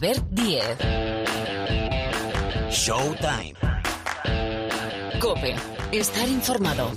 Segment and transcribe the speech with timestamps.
[0.00, 0.78] Albert Diez.
[2.70, 3.54] Showtime.
[5.18, 5.56] Cope.
[5.90, 6.92] Estar informado.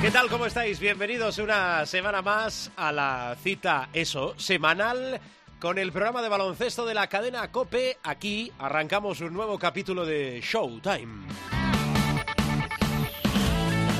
[0.00, 0.30] ¿Qué tal?
[0.30, 0.80] ¿Cómo estáis?
[0.80, 5.20] Bienvenidos una semana más a la cita, eso, semanal
[5.60, 7.98] con el programa de baloncesto de la cadena Cope.
[8.02, 11.26] Aquí arrancamos un nuevo capítulo de Showtime.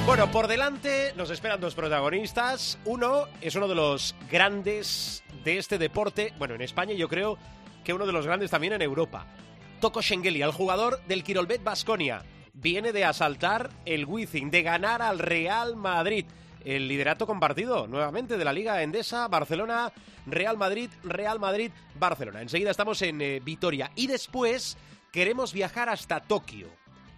[0.06, 2.78] Bueno, por delante nos esperan dos protagonistas.
[2.84, 7.38] Uno es uno de los grandes de este deporte, bueno, en España yo creo
[7.84, 9.27] que uno de los grandes también en Europa.
[9.80, 12.22] Toko Schengeli, el jugador del Kirolbet Basconia
[12.52, 16.25] viene de asaltar el Wizzing, de ganar al Real Madrid.
[16.65, 19.93] El liderato compartido nuevamente de la Liga Endesa, Barcelona,
[20.27, 22.43] Real Madrid, Real Madrid, Barcelona.
[22.43, 24.77] Enseguida estamos en eh, Vitoria y después
[25.12, 26.69] queremos viajar hasta Tokio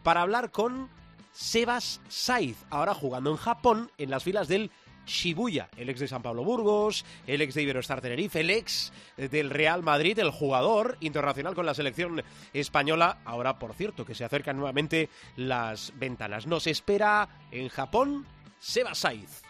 [0.02, 0.88] para hablar con
[1.32, 4.70] Sebas Saiz, ahora jugando en Japón en las filas del
[5.06, 9.50] Shibuya, el ex de San Pablo Burgos, el ex de Iberostar Tenerife, el ex del
[9.50, 13.18] Real Madrid, el jugador internacional con la selección española.
[13.24, 16.46] Ahora, por cierto, que se acercan nuevamente las ventanas.
[16.46, 18.26] Nos espera en Japón
[18.60, 19.42] Seba Saiz.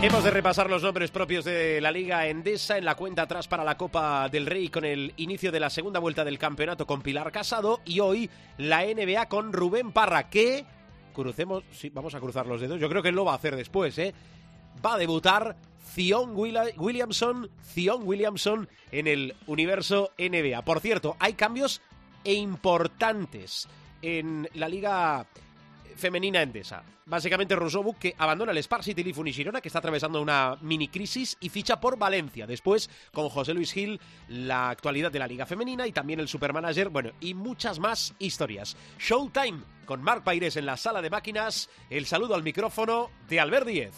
[0.00, 3.64] Hemos de repasar los nombres propios de la Liga Endesa en la cuenta atrás para
[3.64, 7.32] la Copa del Rey con el inicio de la segunda vuelta del campeonato con Pilar
[7.32, 10.64] Casado y hoy la NBA con Rubén Parra, que
[11.12, 13.56] crucemos, sí, vamos a cruzar los dedos, yo creo que él lo va a hacer
[13.56, 14.14] después, ¿eh?
[14.86, 15.56] Va a debutar
[15.92, 20.62] Zion Williamson, Zion Williamson en el universo NBA.
[20.62, 21.82] Por cierto, hay cambios
[22.22, 23.66] e importantes
[24.00, 25.26] en la liga
[25.98, 26.82] femenina endesa.
[27.04, 31.36] Básicamente Rosobu que abandona el Spar City y Girona, que está atravesando una mini crisis
[31.40, 32.46] y ficha por Valencia.
[32.46, 36.88] Después, con José Luis Gil, la actualidad de la Liga Femenina y también el Supermanager,
[36.88, 38.76] bueno, y muchas más historias.
[38.98, 41.70] Showtime con Marc Paires en la sala de máquinas.
[41.88, 43.94] El saludo al micrófono de Albert Díez.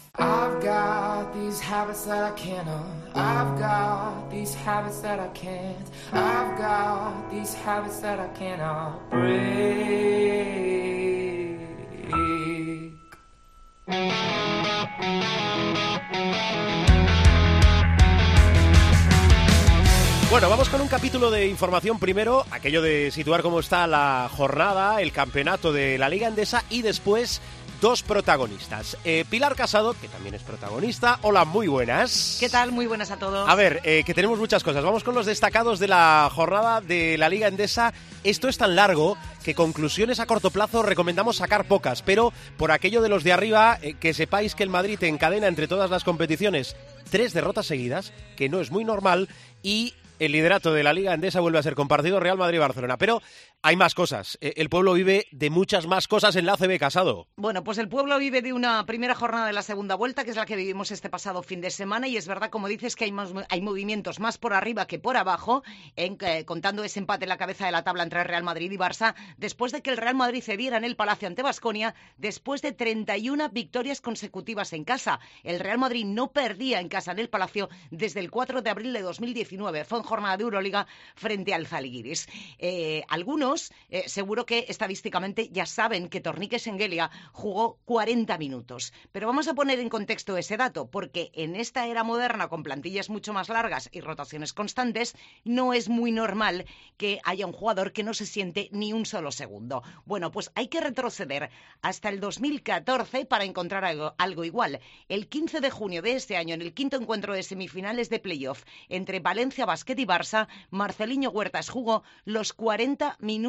[20.31, 25.01] Bueno, vamos con un capítulo de información primero, aquello de situar cómo está la jornada,
[25.01, 27.41] el campeonato de la Liga Endesa y después
[27.81, 28.95] dos protagonistas.
[29.03, 31.17] Eh, Pilar Casado, que también es protagonista.
[31.23, 32.37] Hola, muy buenas.
[32.39, 32.71] ¿Qué tal?
[32.71, 33.49] Muy buenas a todos.
[33.49, 34.83] A ver, eh, que tenemos muchas cosas.
[34.83, 37.91] Vamos con los destacados de la jornada de la Liga Endesa.
[38.23, 43.01] Esto es tan largo que conclusiones a corto plazo recomendamos sacar pocas, pero por aquello
[43.01, 46.75] de los de arriba, eh, que sepáis que el Madrid encadena entre todas las competiciones
[47.09, 49.27] tres derrotas seguidas, que no es muy normal,
[49.63, 52.97] y el liderato de la Liga Endesa vuelve a ser compartido Real Madrid-Barcelona.
[52.97, 53.23] Pero
[53.63, 54.37] hay más cosas.
[54.41, 57.27] E, el pueblo vive de muchas más cosas en la ACB Casado.
[57.35, 60.35] Bueno, pues el pueblo vive de una primera jornada de la segunda vuelta, que es
[60.35, 62.07] la que vivimos este pasado fin de semana.
[62.07, 63.13] Y es verdad, como dices, que hay,
[63.49, 65.63] hay movimientos más por arriba que por abajo,
[65.95, 68.77] en, eh, contando ese empate en la cabeza de la tabla entre Real Madrid y
[68.77, 72.71] Barça, después de que el Real Madrid cediera en el Palacio ante Basconia, después de
[72.71, 75.19] 31 victorias consecutivas en casa.
[75.43, 78.93] El Real Madrid no perdía en casa en el Palacio desde el 4 de abril
[78.93, 79.85] de 2019.
[79.85, 82.27] Fue jornada de Euroliga frente al Zalgiris.
[82.57, 83.50] Eh, algunos
[83.89, 88.93] eh, seguro que estadísticamente ya saben que Tornique Sengelia jugó 40 minutos.
[89.11, 93.09] Pero vamos a poner en contexto ese dato, porque en esta era moderna, con plantillas
[93.09, 96.65] mucho más largas y rotaciones constantes, no es muy normal
[96.97, 99.83] que haya un jugador que no se siente ni un solo segundo.
[100.05, 101.49] Bueno, pues hay que retroceder
[101.81, 104.79] hasta el 2014 para encontrar algo, algo igual.
[105.09, 108.63] El 15 de junio de este año, en el quinto encuentro de semifinales de playoff
[108.87, 113.40] entre Valencia Basket y Barça, Marceliño Huertas jugó los 40 minutos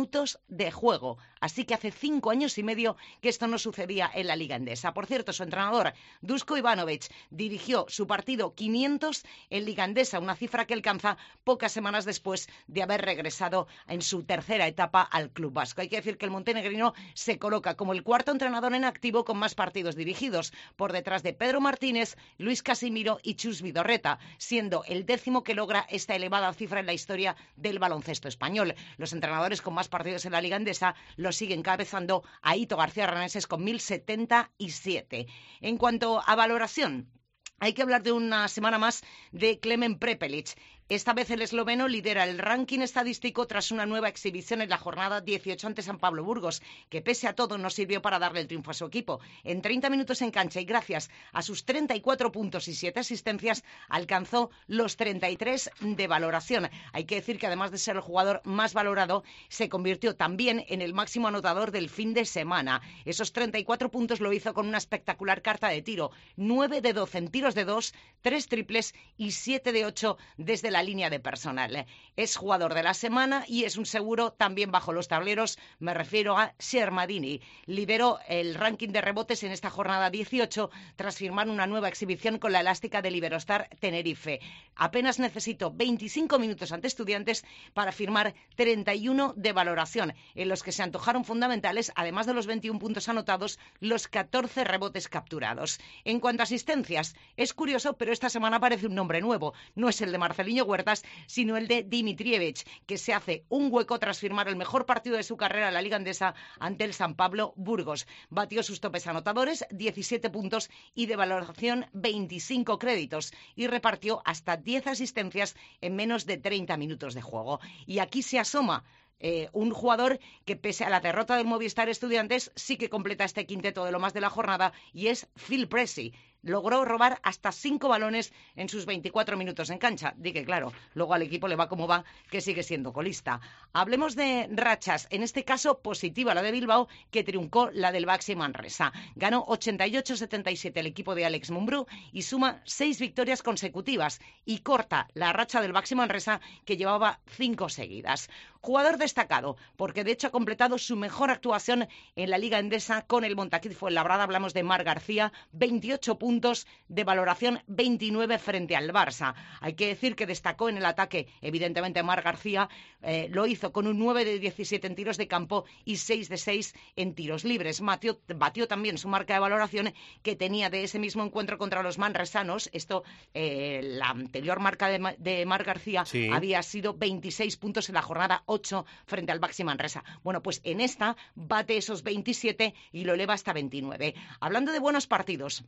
[0.49, 1.19] de juego.
[1.41, 4.95] Así que hace cinco años y medio que esto no sucedía en la Liga Endesa.
[4.95, 10.67] Por cierto, su entrenador, Dusko Ivanovic, dirigió su partido 500 en Liga Endesa, una cifra
[10.67, 15.81] que alcanza pocas semanas después de haber regresado en su tercera etapa al club vasco.
[15.81, 19.37] Hay que decir que el montenegrino se coloca como el cuarto entrenador en activo con
[19.37, 25.05] más partidos dirigidos, por detrás de Pedro Martínez, Luis Casimiro y Chus Vidorreta, siendo el
[25.05, 28.75] décimo que logra esta elevada cifra en la historia del baloncesto español.
[28.97, 33.07] Los entrenadores con más partidos en la Liga Endesa lo siguen encabezando a Ito García
[33.07, 35.27] Raneses con 1077.
[35.61, 37.11] En cuanto a valoración,
[37.59, 40.59] hay que hablar de una semana más de Clemen Prepelic.
[40.93, 45.23] Esta vez el esloveno lidera el ranking estadístico tras una nueva exhibición en la jornada
[45.23, 46.61] 18 ante San Pablo Burgos,
[46.91, 49.19] que pese a todo no sirvió para darle el triunfo a su equipo.
[49.43, 54.51] En 30 minutos en cancha y gracias a sus 34 puntos y 7 asistencias, alcanzó
[54.67, 56.69] los 33 de valoración.
[56.93, 60.83] Hay que decir que además de ser el jugador más valorado, se convirtió también en
[60.83, 62.83] el máximo anotador del fin de semana.
[63.07, 66.11] Esos 34 puntos lo hizo con una espectacular carta de tiro.
[66.37, 70.82] 9 de 12 en tiros de 2, 3 triples y 7 de 8 desde la
[70.83, 71.87] línea de personal.
[72.17, 75.59] Es jugador de la semana y es un seguro también bajo los tableros.
[75.79, 77.41] Me refiero a Shermadini.
[77.67, 82.53] Lideró el ranking de rebotes en esta jornada 18 tras firmar una nueva exhibición con
[82.53, 84.41] la elástica del Iberostar Tenerife.
[84.77, 87.45] Apenas necesitó 25 minutos ante estudiantes
[87.75, 92.79] para firmar 31 de valoración, en los que se antojaron fundamentales, además de los 21
[92.79, 95.79] puntos anotados, los 14 rebotes capturados.
[96.05, 99.55] En cuanto a asistencias, es curioso, pero esta semana aparece un nombre nuevo.
[99.75, 100.19] No es el de
[100.63, 104.87] Marceliño Huertas, sino el de Dimitrievich, que se hace un hueco tras firmar el mejor
[104.87, 108.07] partido de su carrera en la Liga Andesa ante el San Pablo Burgos.
[108.31, 114.87] Batió sus topes anotadores, 17 puntos y de valoración 25 créditos y repartió hasta 10
[114.87, 117.61] asistencias en menos de 30 minutos de juego.
[117.87, 118.85] Y aquí se asoma
[119.23, 123.47] eh, un jugador que pese a la derrota del Movistar Estudiantes sí que completa este
[123.47, 127.89] quinteto de lo más de la jornada y es Phil Pressey logró robar hasta cinco
[127.89, 130.15] balones en sus 24 minutos en cancha.
[130.17, 133.41] Di claro, luego al equipo le va como va, que sigue siendo colista.
[133.73, 138.35] Hablemos de rachas, en este caso positiva la de Bilbao, que triunfó la del Baxi
[138.35, 138.93] Manresa.
[139.15, 145.33] Ganó 88-77 el equipo de Alex Mumbrú y suma seis victorias consecutivas y corta la
[145.33, 148.29] racha del Baxi Manresa, que llevaba cinco seguidas.
[148.65, 153.25] Jugador destacado, porque de hecho ha completado su mejor actuación en la Liga Endesa con
[153.25, 154.23] el Montaquit Fuenlabrada.
[154.23, 159.35] Hablamos de Mar García, 28 puntos de valoración, 29 frente al Barça.
[159.61, 162.69] Hay que decir que destacó en el ataque, evidentemente, Mar García.
[163.03, 166.37] Eh, lo hizo con un 9 de 17 en tiros de campo y 6 de
[166.37, 167.81] 6 en tiros libres.
[167.81, 169.93] Mateo, batió también su marca de valoración
[170.23, 172.71] que tenía de ese mismo encuentro contra los manresanos.
[172.73, 173.03] Esto,
[173.35, 178.85] eh, la anterior marca de, Mar García había sido 26 puntos en la jornada 8
[179.07, 180.05] frente al Baxi Manresa.
[180.23, 184.15] Bueno, pues en esta bate esos 27 y lo eleva hasta 29.
[184.41, 185.65] Hablando de buenos partidos,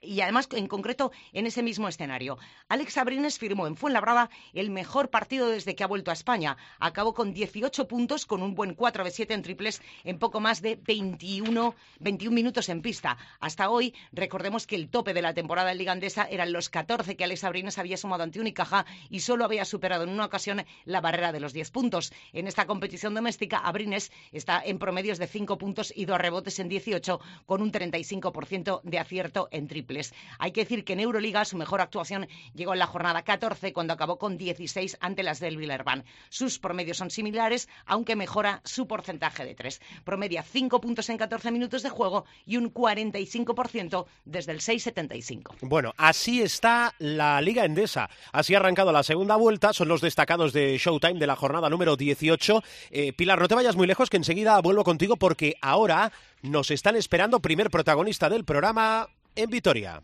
[0.00, 2.38] y además en concreto en ese mismo escenario.
[2.68, 6.56] Alex Abrines firmó en Fuenlabrada el mejor partido desde que ha vuelto a España.
[6.78, 10.62] Acabó con 18 puntos, con un buen 4 de 7 en triples en poco más
[10.62, 13.18] de 21, 21 minutos en pista.
[13.40, 17.16] Hasta hoy, recordemos que el tope de la temporada en Liga Andesa eran los 14
[17.16, 21.00] que Alex Abrines había sumado ante Unicaja y solo había superado en una ocasión la
[21.00, 22.12] barrera de los 10 puntos.
[22.32, 26.68] En esta competición doméstica, Abrines está en promedios de 5 puntos y 2 rebotes en
[26.68, 29.89] 18, con un 35% de acierto en triples.
[30.38, 33.92] Hay que decir que en Euroliga su mejor actuación llegó en la jornada 14 cuando
[33.92, 36.04] acabó con 16 ante las del Villerban.
[36.28, 39.80] Sus promedios son similares, aunque mejora su porcentaje de 3.
[40.04, 45.56] Promedia 5 puntos en 14 minutos de juego y un 45% desde el 6,75.
[45.62, 48.08] Bueno, así está la Liga Endesa.
[48.32, 49.72] Así ha arrancado la segunda vuelta.
[49.72, 52.62] Son los destacados de Showtime de la jornada número 18.
[52.90, 56.12] Eh, Pilar, no te vayas muy lejos, que enseguida vuelvo contigo porque ahora
[56.42, 59.08] nos están esperando primer protagonista del programa,
[59.42, 60.02] en Vitoria.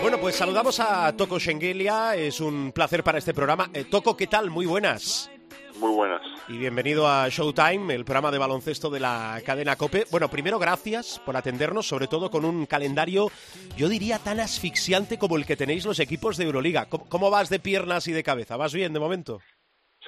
[0.00, 3.70] Bueno, pues saludamos a Toco Schengelia, es un placer para este programa.
[3.74, 4.50] Eh, Toco, ¿qué tal?
[4.50, 5.30] Muy buenas.
[5.78, 6.22] Muy buenas.
[6.48, 10.04] Y bienvenido a Showtime, el programa de baloncesto de la cadena Cope.
[10.10, 13.28] Bueno, primero gracias por atendernos, sobre todo con un calendario,
[13.76, 16.86] yo diría, tan asfixiante como el que tenéis los equipos de Euroliga.
[16.88, 18.56] ¿Cómo, vas de piernas y de cabeza?
[18.56, 19.40] ¿Vas bien de momento?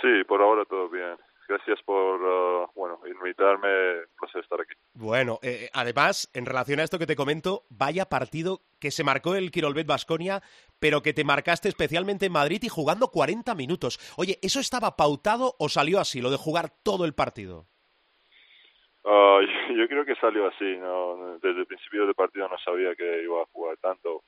[0.01, 1.17] Sí, por ahora todo bien.
[1.49, 3.69] Gracias por uh, bueno invitarme,
[4.19, 4.75] pues estar aquí.
[4.93, 9.35] Bueno, eh, además, en relación a esto que te comento, vaya partido que se marcó
[9.35, 10.43] el Quirolbet Basconia
[10.81, 13.99] pero que te marcaste especialmente en Madrid y jugando 40 minutos.
[14.17, 17.67] Oye, ¿eso estaba pautado o salió así, lo de jugar todo el partido?
[19.77, 20.77] Yo creo que salió así.
[20.77, 21.39] ¿no?
[21.41, 24.23] Desde el principio del partido no sabía que iba a jugar tanto,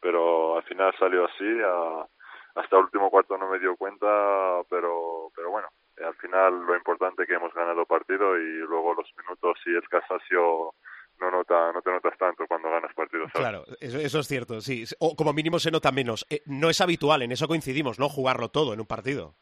[0.00, 1.44] pero al final salió así.
[2.54, 4.06] hasta el último cuarto no me dio cuenta,
[4.68, 5.68] pero, pero bueno,
[6.04, 9.88] al final lo importante es que hemos ganado partido y luego los minutos y el
[9.88, 10.74] cansancio
[11.20, 13.30] no nota, no te notas tanto cuando ganas partidos.
[13.32, 14.84] Claro, eso, es cierto, sí.
[14.98, 16.26] O como mínimo se nota menos.
[16.30, 18.08] Eh, no es habitual, en eso coincidimos, ¿no?
[18.08, 19.34] Jugarlo todo en un partido.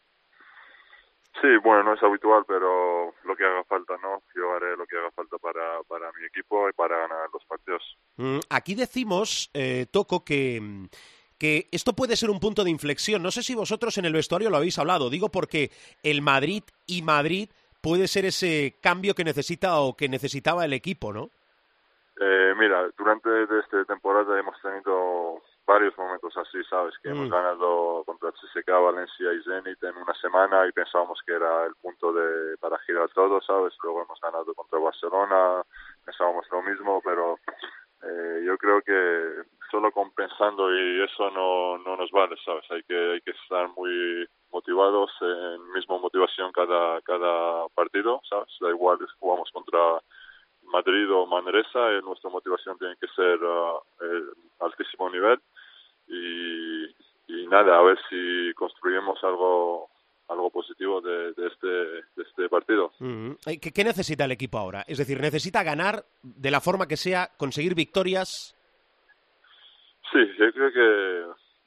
[1.41, 4.23] Sí, bueno, no es habitual, pero lo que haga falta, ¿no?
[4.35, 7.97] Yo haré lo que haga falta para, para mi equipo y para ganar los partidos.
[8.17, 10.61] Mm, aquí decimos, eh, Toco, que
[11.41, 13.23] que esto puede ser un punto de inflexión.
[13.23, 15.71] No sé si vosotros en el vestuario lo habéis hablado, digo porque
[16.03, 17.49] el Madrid y Madrid
[17.81, 21.31] puede ser ese cambio que necesita o que necesitaba el equipo, ¿no?
[22.21, 26.93] Eh, mira, durante esta temporada hemos tenido varios momentos así, ¿sabes?
[27.03, 27.33] Que hemos mm.
[27.33, 32.13] ganado contra CSK, Valencia y Zenit en una semana y pensábamos que era el punto
[32.13, 33.73] de para girar todo, ¿sabes?
[33.83, 35.63] Luego hemos ganado contra Barcelona,
[36.05, 37.39] pensábamos lo mismo, pero
[38.03, 42.65] eh, yo creo que solo compensando y eso no, no nos vale, ¿sabes?
[42.71, 48.49] Hay que, hay que estar muy motivados, en misma motivación cada, cada partido, ¿sabes?
[48.61, 49.79] Da igual si jugamos contra
[50.65, 55.41] Madrid o Manresa, eh, nuestra motivación tiene que ser uh, el altísimo nivel
[56.09, 56.85] y,
[57.29, 59.89] y nada, a ver si construimos algo
[60.29, 62.93] algo positivo de, de, este, de este partido.
[63.45, 64.85] ¿Qué, ¿Qué, necesita el equipo ahora?
[64.87, 68.57] Es decir, ¿necesita ganar de la forma que sea, conseguir victorias?
[70.13, 71.27] Sí, yo creo que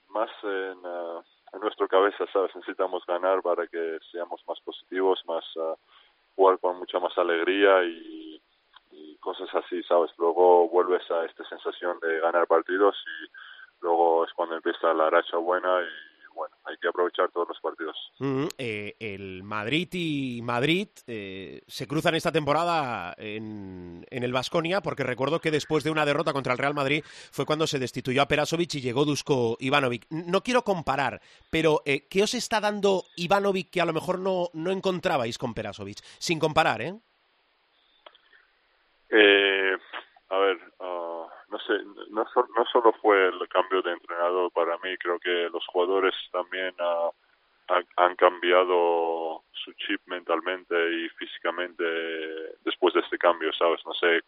[0.09, 1.23] más en, uh,
[1.61, 2.55] nuestra cabeza, ¿sabes?
[2.55, 5.75] Necesitamos ganar para que seamos más positivos, más uh,
[6.35, 8.41] jugar con mucha más alegría y,
[8.91, 10.11] y cosas así, ¿sabes?
[10.17, 13.31] Luego vuelves a esta sensación de ganar partidos y
[13.81, 17.95] luego es cuando empieza la racha buena y bueno, hay que aprovechar todos los partidos.
[18.57, 25.03] eh, el Madrid y Madrid eh, se cruzan esta temporada en, en el Vasconia, porque
[25.03, 28.27] recuerdo que después de una derrota contra el Real Madrid fue cuando se destituyó a
[28.27, 30.05] Perasovic y llegó Dusko Ivanovic.
[30.09, 34.49] No quiero comparar, pero eh, ¿qué os está dando Ivanovic que a lo mejor no,
[34.53, 35.99] no encontrabais con Perasovic?
[36.19, 36.93] Sin comparar, ¿eh?
[39.09, 39.77] Eh,
[40.29, 40.57] a ver,
[41.53, 41.73] no sé,
[42.09, 42.25] no,
[42.71, 47.11] solo fue el cambio de entrenador para mí, creo que los jugadores también uh,
[47.97, 51.83] han, cambiado su chip mentalmente y físicamente
[52.65, 53.85] después de este cambio, ¿sabes?
[53.85, 54.21] No sé,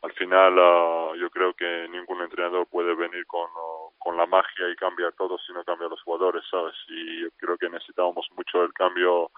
[0.00, 3.50] al final uh, yo creo que ningún entrenador puede venir con,
[3.98, 6.74] con la magia y cambiar todo si no cambia los jugadores, ¿sabes?
[6.88, 9.30] Y yo creo que necesitábamos mucho el cambio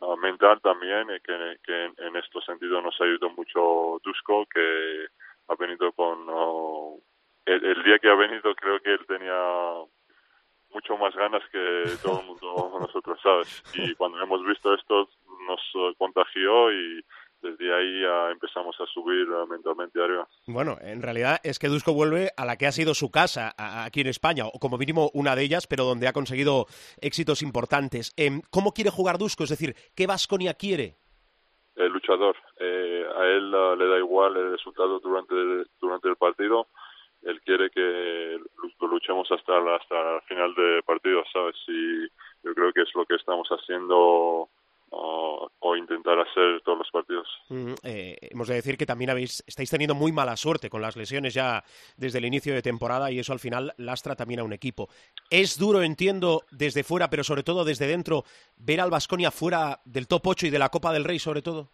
[0.00, 5.06] uh, mental también, y que, que en, en este sentido nos ayudó mucho Dusko, que
[5.48, 6.26] ha venido con...
[7.44, 9.38] El, el, día que ha venido creo que él tenía
[10.70, 13.62] mucho más ganas que todo el mundo nosotros, ¿sabes?
[13.74, 15.08] Y cuando hemos visto esto
[15.46, 17.04] nos contagió y
[17.40, 20.26] desde ahí ya empezamos a subir mentalmente arriba.
[20.46, 24.00] Bueno, en realidad es que Dusko vuelve a la que ha sido su casa aquí
[24.00, 26.66] en España, o como mínimo una de ellas, pero donde ha conseguido
[27.00, 28.12] éxitos importantes.
[28.16, 29.44] Eh, ¿Cómo quiere jugar Dusko?
[29.44, 30.96] Es decir, ¿qué Vasconia quiere?
[31.76, 32.36] El luchador.
[32.58, 35.34] Eh, a él uh, le da igual el resultado durante,
[35.80, 36.68] durante el partido.
[37.22, 38.38] Él quiere que
[38.80, 41.56] luchemos hasta, hasta el final de partido, ¿sabes?
[41.68, 42.08] Y
[42.44, 44.48] yo creo que es lo que estamos haciendo
[44.90, 47.28] o, o, intentar hacer todos los partidos.
[47.48, 50.96] Mm, eh, hemos de decir que también habéis, estáis teniendo muy mala suerte con las
[50.96, 51.64] lesiones ya
[51.96, 54.88] desde el inicio de temporada y eso al final lastra también a un equipo.
[55.30, 58.24] Es duro, entiendo, desde fuera, pero sobre todo desde dentro,
[58.56, 61.68] ver al Vasconia fuera del top 8 y de la Copa del Rey, sobre todo.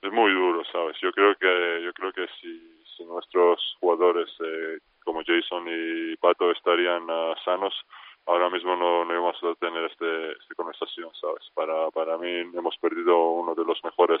[0.00, 0.96] Es muy duro, ¿sabes?
[1.02, 6.50] Yo creo que, yo creo que si, si nuestros jugadores eh, como Jason y Pato
[6.50, 7.74] estarían uh, sanos,
[8.26, 11.42] ahora mismo no, no íbamos a tener este, esta conversación, ¿sabes?
[11.54, 14.20] Para, para mí hemos perdido uno de los mejores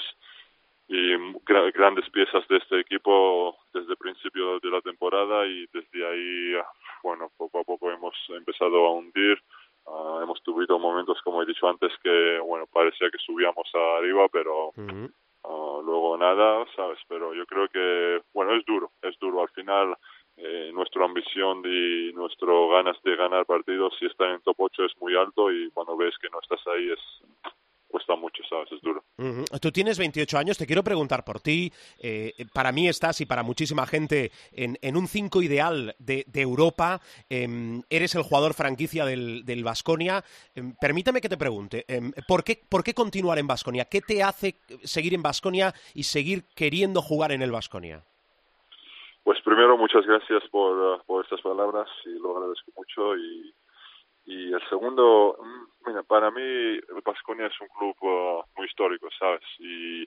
[0.88, 6.06] y gra grandes piezas de este equipo desde el principio de la temporada y desde
[6.06, 6.54] ahí,
[7.02, 9.40] bueno, poco a poco hemos empezado a hundir.
[9.86, 13.68] Uh, hemos tenido momentos, como he dicho antes, que, bueno, parecía que subíamos
[13.98, 15.12] arriba, pero uh -huh.
[15.42, 16.98] uh, luego nada, ¿sabes?
[17.06, 19.42] Pero yo creo que, bueno, es duro, es duro.
[19.42, 19.94] Al final,
[20.36, 24.92] eh, nuestra ambición y nuestro ganas de ganar partidos si está en top 8 es
[25.00, 27.00] muy alto y cuando ves que no estás ahí es
[27.94, 28.72] cuesta mucho, ¿sabes?
[28.72, 29.04] Es duro.
[29.18, 29.44] Uh.
[29.60, 31.72] Tú tienes 28 años, te quiero preguntar por ti.
[32.00, 36.40] Eh, para mí estás, y para muchísima gente, en, en un 5 ideal de, de
[36.40, 37.00] Europa.
[37.30, 40.24] Eh, eres el jugador franquicia del, del Vasconia.
[40.56, 41.86] Eh, permítame que te pregunte,
[42.26, 43.84] ¿por qué, ¿por qué continuar en Vasconia?
[43.84, 48.02] ¿Qué te hace seguir en Vasconia y seguir queriendo jugar en el Vasconia?
[49.24, 53.16] Pues primero, muchas gracias por, uh, por estas palabras y lo agradezco mucho.
[53.16, 53.54] Y,
[54.26, 55.38] y el segundo,
[55.86, 59.42] mira, para mí Vasconia es un club uh, muy histórico, ¿sabes?
[59.58, 60.06] Y,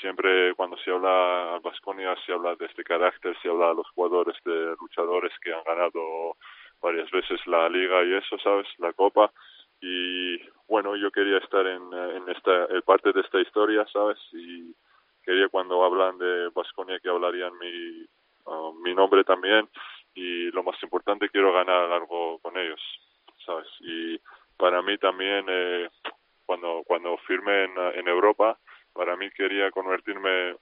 [0.00, 4.36] siempre cuando se habla Vasconia se habla de este carácter, se habla de los jugadores,
[4.44, 6.36] de luchadores que han ganado
[6.80, 8.68] varias veces la liga y eso, ¿sabes?
[8.78, 9.32] La copa.
[9.80, 10.38] Y
[10.68, 14.18] bueno, yo quería estar en, en esta en parte de esta historia, ¿sabes?
[14.32, 14.72] Y
[15.24, 18.06] quería cuando hablan de Vasconia que hablarían mi
[18.82, 19.68] mi nombre también
[20.14, 22.80] y lo más importante quiero ganar algo con ellos
[23.44, 24.18] sabes y
[24.56, 25.88] para mí también eh,
[26.46, 28.58] cuando cuando firme en, en Europa
[28.92, 30.56] para mí quería convertirme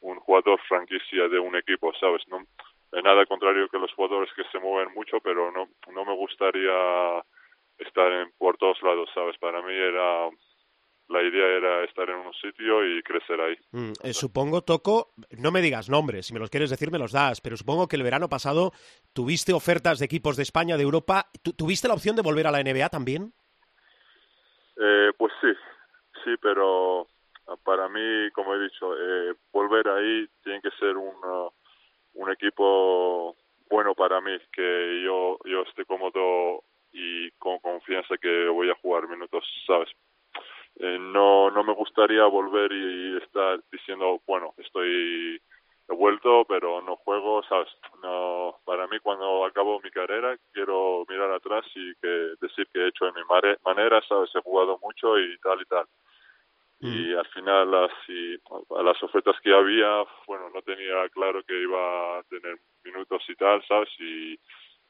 [0.00, 2.44] un jugador franquicia de un equipo sabes no
[2.92, 7.22] nada contrario que los jugadores que se mueven mucho, pero no, no me gustaría
[7.78, 9.38] estar en, por todos lados, ¿sabes?
[9.38, 10.28] Para mí era
[11.10, 13.56] la idea era estar en un sitio y crecer ahí.
[13.72, 17.12] Mm, eh, supongo, Toco, no me digas nombres, si me los quieres decir me los
[17.12, 18.70] das, pero supongo que el verano pasado
[19.12, 21.26] tuviste ofertas de equipos de España, de Europa.
[21.56, 23.32] ¿Tuviste la opción de volver a la NBA también?
[24.76, 25.52] Eh, pues sí,
[26.24, 27.08] sí, pero
[27.64, 31.50] para mí, como he dicho, eh, volver ahí tiene que ser un, uh,
[32.14, 33.36] un equipo
[33.68, 36.62] bueno para mí, que yo, yo esté cómodo
[36.92, 39.88] y con confianza que voy a jugar minutos, ¿sabes?
[40.82, 45.38] Eh, no, no me gustaría volver y, estar diciendo, bueno, estoy
[45.90, 47.68] he vuelto, pero no juego, ¿sabes?
[48.02, 52.88] No, para mí cuando acabo mi carrera quiero mirar atrás y que decir que he
[52.88, 53.22] hecho de mi
[53.64, 54.30] manera, ¿sabes?
[54.34, 55.86] He jugado mucho y tal y tal.
[56.80, 57.18] Y mm.
[57.18, 57.92] al final las,
[58.78, 63.34] a las ofertas que había, bueno, no tenía claro que iba a tener minutos y
[63.34, 63.90] tal, ¿sabes?
[63.98, 64.38] Y,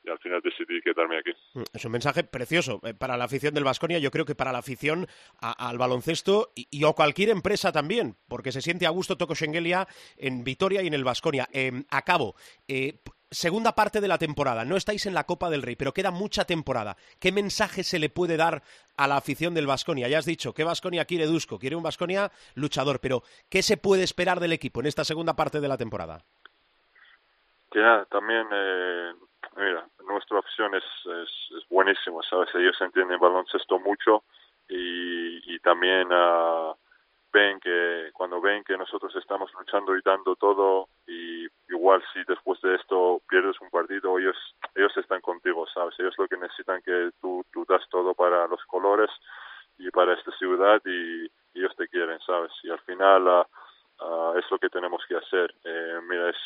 [0.03, 1.31] y al final decidí quedarme aquí.
[1.55, 4.53] Mm, es un mensaje precioso eh, para la afición del Vasconia, yo creo que para
[4.53, 5.07] la afición
[5.41, 10.45] al baloncesto y, a cualquier empresa también, porque se siente a gusto Toco Schengelia en
[10.45, 11.49] Vitoria y en el Vasconia.
[11.53, 12.35] Eh, acabo.
[12.69, 16.11] Eh, segunda parte de la temporada, no estáis en la Copa del Rey, pero queda
[16.11, 16.97] mucha temporada.
[17.21, 18.63] ¿Qué mensaje se le puede dar
[18.97, 20.09] a la afición del Vasconia?
[20.09, 21.59] Ya has dicho, ¿qué Vasconia quiere Dusko?
[21.59, 25.61] Quiere un Vasconia luchador, pero ¿qué se puede esperar del equipo en esta segunda parte
[25.61, 26.25] de la temporada?
[27.73, 29.13] Ya, también eh,
[29.57, 32.49] mira, nuestra opción es, es, es buenísima, ¿sabes?
[32.55, 34.25] Ellos entienden baloncesto mucho
[34.69, 36.75] y, y también uh,
[37.33, 42.61] ven que cuando ven que nosotros estamos luchando y dando todo y igual si después
[42.61, 44.37] de esto pierdes un partido ellos
[44.75, 48.65] ellos están contigo sabes ellos lo que necesitan que tú tú das todo para los
[48.67, 49.11] colores
[49.81, 54.59] y para esta ciudad y, ellos te quieren sabes y al final uh, es lo
[54.59, 55.53] que tenemos que hacer.
[55.65, 56.37] Eh, mira es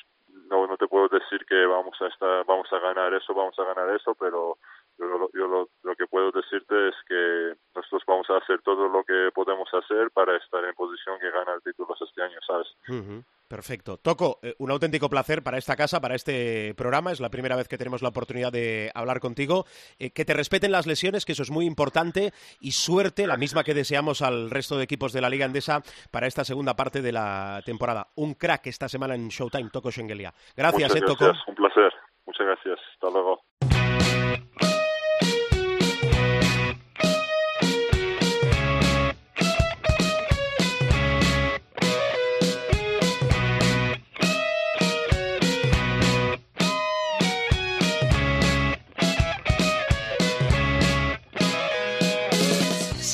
[0.50, 3.64] no, no te puedo decir que vamos a estar, vamos a ganar eso, vamos a
[3.64, 4.58] ganar eso, pero
[4.98, 9.30] yo, yo lo, que puedo decirte es que nosotros vamos a hacer todo lo que
[9.34, 13.24] podemos hacer para estar en posición que gana el título este año, ¿sabes?
[13.48, 13.98] Perfecto.
[13.98, 17.12] Toco, eh, un auténtico placer para esta casa, para este programa.
[17.12, 19.64] Es la primera vez que tenemos la oportunidad de hablar contigo.
[19.98, 22.32] Eh, que te respeten las lesiones, que eso es muy importante.
[22.60, 26.26] Y suerte, la misma que deseamos al resto de equipos de la Liga Endesa para
[26.26, 28.08] esta segunda parte de la temporada.
[28.16, 30.32] Un crack esta semana en Showtime, Toco Schengelia.
[30.56, 31.32] Gracias, eh, Toco.
[31.46, 31.92] Un placer.
[32.26, 32.80] Muchas gracias.
[32.94, 33.40] Hasta luego.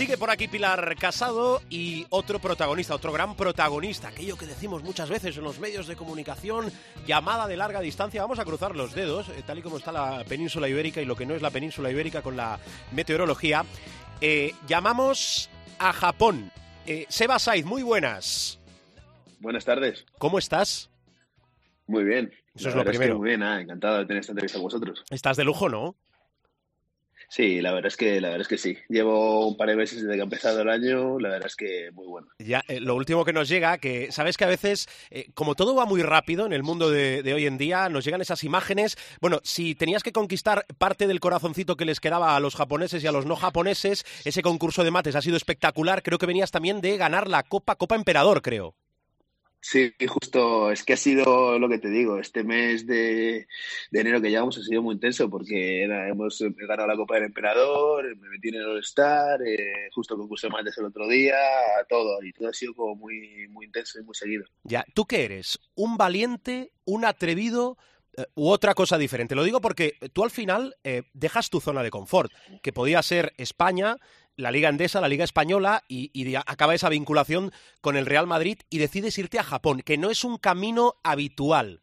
[0.01, 5.11] Sigue por aquí Pilar Casado y otro protagonista, otro gran protagonista, aquello que decimos muchas
[5.11, 6.73] veces en los medios de comunicación,
[7.07, 8.23] llamada de larga distancia.
[8.23, 11.17] Vamos a cruzar los dedos, eh, tal y como está la península ibérica y lo
[11.17, 12.59] que no es la península ibérica con la
[12.93, 13.67] meteorología.
[14.23, 16.51] Eh, llamamos a Japón.
[16.87, 18.59] Eh, Seba Saiz, muy buenas.
[19.39, 20.07] Buenas tardes.
[20.17, 20.89] ¿Cómo estás?
[21.87, 22.33] Muy bien.
[22.55, 23.19] Eso es lo primero.
[23.19, 25.05] muy bien, encantado de tener esta entrevista con vosotros.
[25.11, 25.95] Estás de lujo, ¿no?
[27.31, 28.77] Sí, la verdad es que la verdad es que sí.
[28.89, 31.93] Llevo un par de meses desde que ha empezado el año, la verdad es que
[31.93, 32.27] muy bueno.
[32.41, 35.77] Ya, eh, lo último que nos llega, que sabes que a veces, eh, como todo
[35.77, 38.97] va muy rápido en el mundo de, hoy en día, nos llegan esas imágenes.
[39.21, 43.07] Bueno, si tenías que conquistar parte del corazoncito que les quedaba a los japoneses y
[43.07, 46.03] a los no japoneses, ese concurso de mates ha sido espectacular.
[46.03, 48.75] Creo que venías también de ganar la Copa Copa Emperador, creo.
[49.63, 53.47] Sí, justo, es que ha sido lo que te digo, este mes de,
[53.93, 58.31] enero que llevamos ha sido muy intenso porque hemos ganado la Copa del Emperador, me
[58.31, 61.37] metí en el All-Star, eh, justo concurso de mates el otro día,
[61.91, 64.47] todo, y todo ha sido como muy, muy intenso y muy seguido.
[64.65, 65.59] Ya, ¿tú qué eres?
[65.75, 67.77] ¿Un valiente, un atrevido
[68.17, 69.35] eh, u otra cosa diferente?
[69.35, 73.35] Lo digo porque tú al final eh, dejas tu zona de confort, que podía ser
[73.37, 73.99] España,
[74.41, 78.79] la Liga Endesa, la Liga Española y, acaba esa vinculación con el Real Madrid y
[78.79, 81.83] decides irte a Japón, que no es un camino habitual.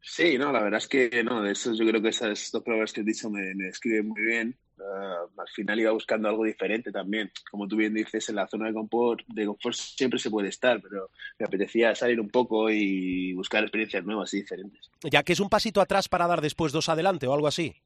[0.00, 2.92] Sí, no, la verdad es que no, de eso yo creo que esas dos palabras
[2.92, 4.56] que he dicho me, describen muy bien.
[4.80, 7.30] Ah, al final iba buscando algo diferente también.
[7.48, 10.80] Como tú bien dices, en la zona de confort, de confort siempre se puede estar,
[10.82, 14.90] pero me apetecía salir un poco y buscar experiencias nuevas y diferentes.
[15.04, 17.76] Ya que es un pasito atrás para dar después dos adelante o algo así.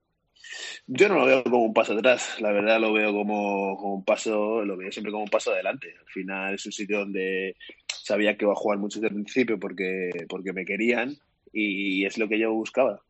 [0.87, 4.65] Yo no lo veo como un paso atrás, la verdad lo veo como, un paso,
[4.65, 5.95] lo veo siempre como un paso adelante.
[5.99, 7.57] Al final es un sitio donde
[7.87, 11.17] sabía que iba a jugar mucho desde el principio porque, porque me querían
[11.53, 13.03] y es lo que yo buscaba.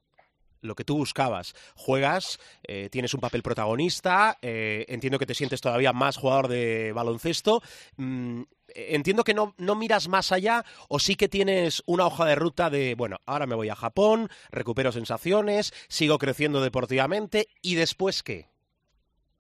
[0.66, 1.55] Lo que tú buscabas.
[1.74, 6.92] Juegas, eh, tienes un papel protagonista, eh, entiendo que te sientes todavía más jugador de
[6.92, 7.62] baloncesto.
[7.96, 8.42] Mm,
[8.74, 12.70] entiendo que no, no miras más allá o sí que tienes una hoja de ruta
[12.70, 18.46] de, bueno, ahora me voy a Japón, recupero sensaciones, sigo creciendo deportivamente y después qué.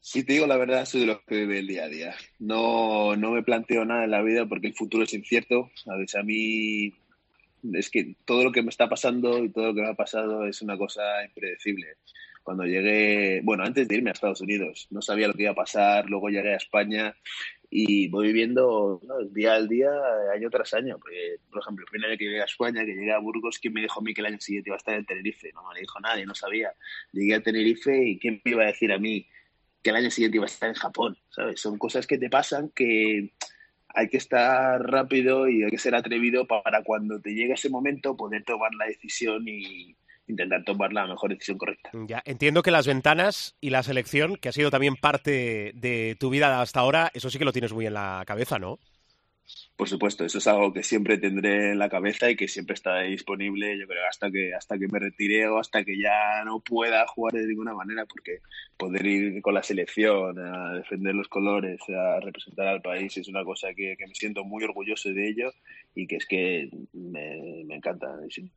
[0.00, 2.14] Si te digo la verdad, soy de los que vive el día a día.
[2.38, 5.70] No, no me planteo nada en la vida porque el futuro es incierto.
[5.86, 6.92] A veces a mí
[7.74, 10.46] es que todo lo que me está pasando y todo lo que me ha pasado
[10.46, 11.96] es una cosa impredecible.
[12.42, 15.56] Cuando llegué, bueno, antes de irme a Estados Unidos, no sabía lo que iba a
[15.56, 17.16] pasar, luego llegué a España
[17.70, 19.00] y voy viviendo
[19.32, 19.90] día al día,
[20.32, 20.96] año tras año.
[20.98, 23.74] Porque, por ejemplo, el primer año que llegué a España, que llegué a Burgos, ¿quién
[23.74, 25.50] me dijo a mí que el año siguiente iba a estar en Tenerife?
[25.52, 26.72] No me dijo nadie, no sabía.
[27.12, 29.26] Llegué a Tenerife y ¿quién me iba a decir a mí
[29.82, 31.18] que el año siguiente iba a estar en Japón?
[31.30, 31.60] ¿Sabes?
[31.60, 33.32] Son cosas que te pasan que
[33.96, 38.14] hay que estar rápido y hay que ser atrevido para cuando te llegue ese momento
[38.14, 39.96] poder tomar la decisión y,
[40.28, 41.90] intentar tomar la mejor decisión correcta.
[42.06, 46.30] Ya, entiendo que las ventanas y la selección, que ha sido también parte de tu
[46.30, 48.78] vida hasta ahora, eso sí que lo tienes muy en la cabeza, ¿no?
[49.76, 53.00] Por supuesto, eso es algo que siempre tendré en la cabeza y que siempre está
[53.00, 57.06] disponible, yo creo, hasta que, hasta que me retire o hasta que ya no pueda
[57.06, 58.40] jugar de ninguna manera, porque
[58.78, 63.44] poder ir con la selección a defender los colores, a representar al país, es una
[63.44, 65.52] cosa que, me siento muy orgulloso de ello
[65.94, 68.06] y que es que me, encanta,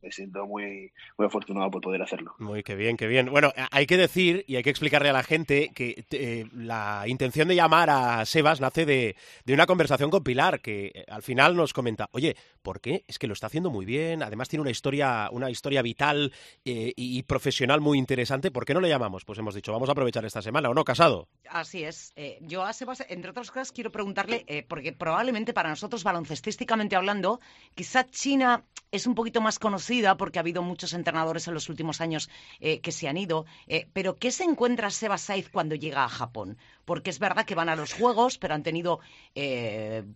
[0.01, 2.33] me siento muy, muy afortunado por poder hacerlo.
[2.39, 3.29] Muy que bien, qué bien.
[3.29, 7.47] Bueno, hay que decir y hay que explicarle a la gente que eh, la intención
[7.47, 11.55] de llamar a Sebas nace de, de una conversación con Pilar, que eh, al final
[11.55, 13.03] nos comenta, oye, ¿por qué?
[13.07, 16.31] Es que lo está haciendo muy bien, además tiene una historia, una historia vital
[16.65, 19.25] eh, y profesional muy interesante, ¿por qué no le llamamos?
[19.25, 21.27] Pues hemos dicho, vamos a aprovechar esta semana, ¿o no, Casado?
[21.49, 22.13] Así es.
[22.15, 27.39] Eh, yo a Sebas, entre otras cosas, quiero preguntarle, porque probablemente para nosotros, baloncestísticamente hablando,
[27.75, 32.01] quizá China es un poquito más conocida porque ha habido muchos entrenadores en los últimos
[32.01, 33.45] años que se han ido,
[33.93, 36.57] pero ¿qué se encuentra Sebas Saiz cuando llega a Japón?
[36.85, 38.99] Porque es verdad que van a los Juegos, pero han tenido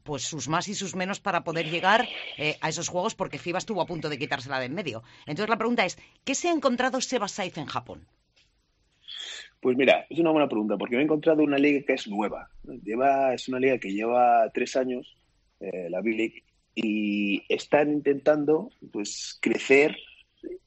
[0.03, 3.59] pues sus más y sus menos para poder llegar eh, a esos juegos porque FIBA
[3.59, 5.03] estuvo a punto de quitársela de en medio.
[5.25, 8.05] Entonces la pregunta es, ¿qué se ha encontrado Seba Saiz en Japón?
[9.61, 12.49] Pues mira, es una buena pregunta, porque me he encontrado una liga que es nueva.
[12.83, 15.15] Lleva, es una liga que lleva tres años,
[15.61, 16.43] eh, la B-League,
[16.75, 19.95] y están intentando pues crecer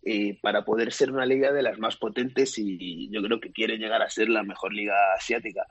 [0.02, 3.81] eh, para poder ser una liga de las más potentes y yo creo que quieren
[3.81, 5.66] llegar a ser la mejor liga asiática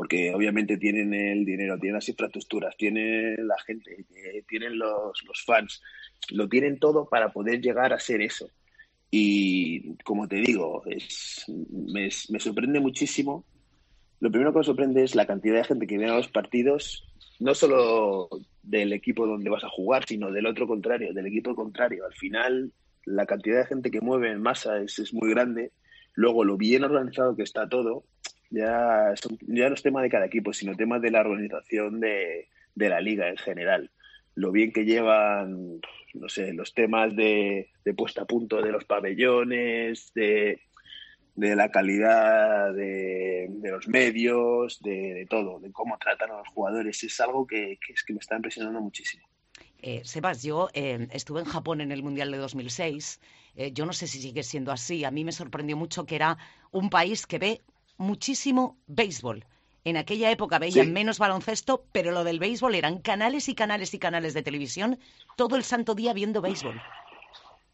[0.00, 5.44] porque obviamente tienen el dinero, tienen las infraestructuras, tienen la gente, eh, tienen los, los
[5.44, 5.82] fans,
[6.30, 8.48] lo tienen todo para poder llegar a ser eso.
[9.10, 13.44] Y como te digo, es, me, me, sorprende muchísimo.
[14.20, 17.06] Lo primero que me sorprende es la cantidad de gente que viene a los partidos,
[17.38, 18.30] no solo
[18.62, 22.06] del equipo donde vas a jugar, sino del otro contrario, del equipo contrario.
[22.06, 22.72] Al final,
[23.04, 25.72] la cantidad de gente que mueve en masa es, es muy grande.
[26.14, 28.04] Luego, lo bien organizado que está todo,
[28.50, 29.14] ya,
[29.46, 33.28] ya no es tema de cada equipo, sino tema de la organización de, la liga
[33.28, 33.90] en general.
[34.34, 35.80] Lo bien que llevan,
[36.14, 40.60] no sé, los temas de, puesta a punto de los pabellones, de,
[41.36, 47.02] la calidad de, los medios, de, todo, de cómo tratan a los jugadores.
[47.04, 49.30] Es algo que, que me está impresionando muchísimo.
[49.82, 53.20] Eh, Sebas, yo eh, estuve en Japón en el Mundial de 2006.
[53.56, 55.04] Eh, yo no sé si sigue siendo así.
[55.04, 56.38] A mí me sorprendió mucho que era
[56.70, 57.62] un país que ve
[58.00, 59.44] muchísimo béisbol.
[59.84, 63.98] En aquella época veían menos baloncesto, pero lo del béisbol eran canales y canales y
[63.98, 64.98] canales de televisión
[65.36, 66.80] todo el santo día viendo béisbol.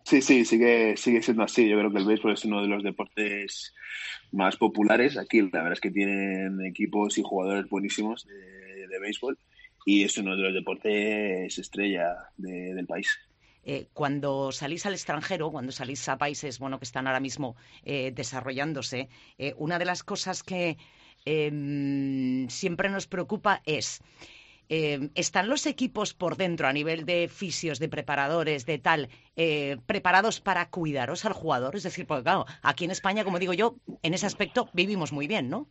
[0.04, 1.68] Sí, sí, sigue, sigue siendo así.
[1.68, 3.74] Yo creo que el béisbol es uno de los deportes
[4.30, 5.16] más populares.
[5.16, 9.36] Aquí la verdad es que tienen equipos y jugadores buenísimos de, béisbol
[9.84, 13.08] y es uno de los deportes estrella del país.
[13.68, 18.12] Eh, cuando salís al extranjero, cuando salís a países bueno, que están ahora mismo eh,
[18.14, 20.79] desarrollándose, eh, una de las cosas que
[21.24, 24.00] em, siempre nos preocupa es...
[24.68, 29.09] Em, ¿Están los equipos por dentro a nivel de fisios, de preparadores, de tal,
[29.87, 31.76] preparados para cuidaros al jugador?
[31.76, 35.29] Es decir, porque claro, aquí en España, como digo yo, en ese aspecto vivimos muy
[35.29, 35.68] bien, ¿no?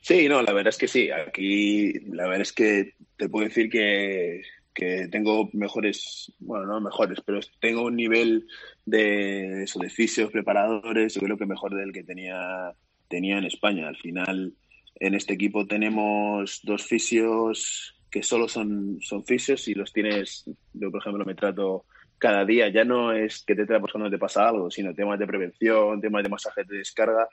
[0.00, 1.10] Sí, no, la verdad es que sí.
[1.10, 4.42] Aquí la verdad es que te puedo decir que
[4.74, 8.46] que tengo mejores, bueno, no mejores, pero tengo un nivel
[8.84, 12.72] de eso, fisios, preparadores, yo creo que mejor del que tenía,
[13.08, 13.86] tenía en España.
[13.86, 14.52] Al final,
[14.96, 20.90] en este equipo tenemos dos fisios que solo son, son fisios y los tienes, yo
[20.90, 21.84] por ejemplo me trato
[22.18, 25.26] cada día, ya no es que te tratas cuando te pasa algo, sino temas de
[25.26, 27.28] prevención, temas de masaje de descarga,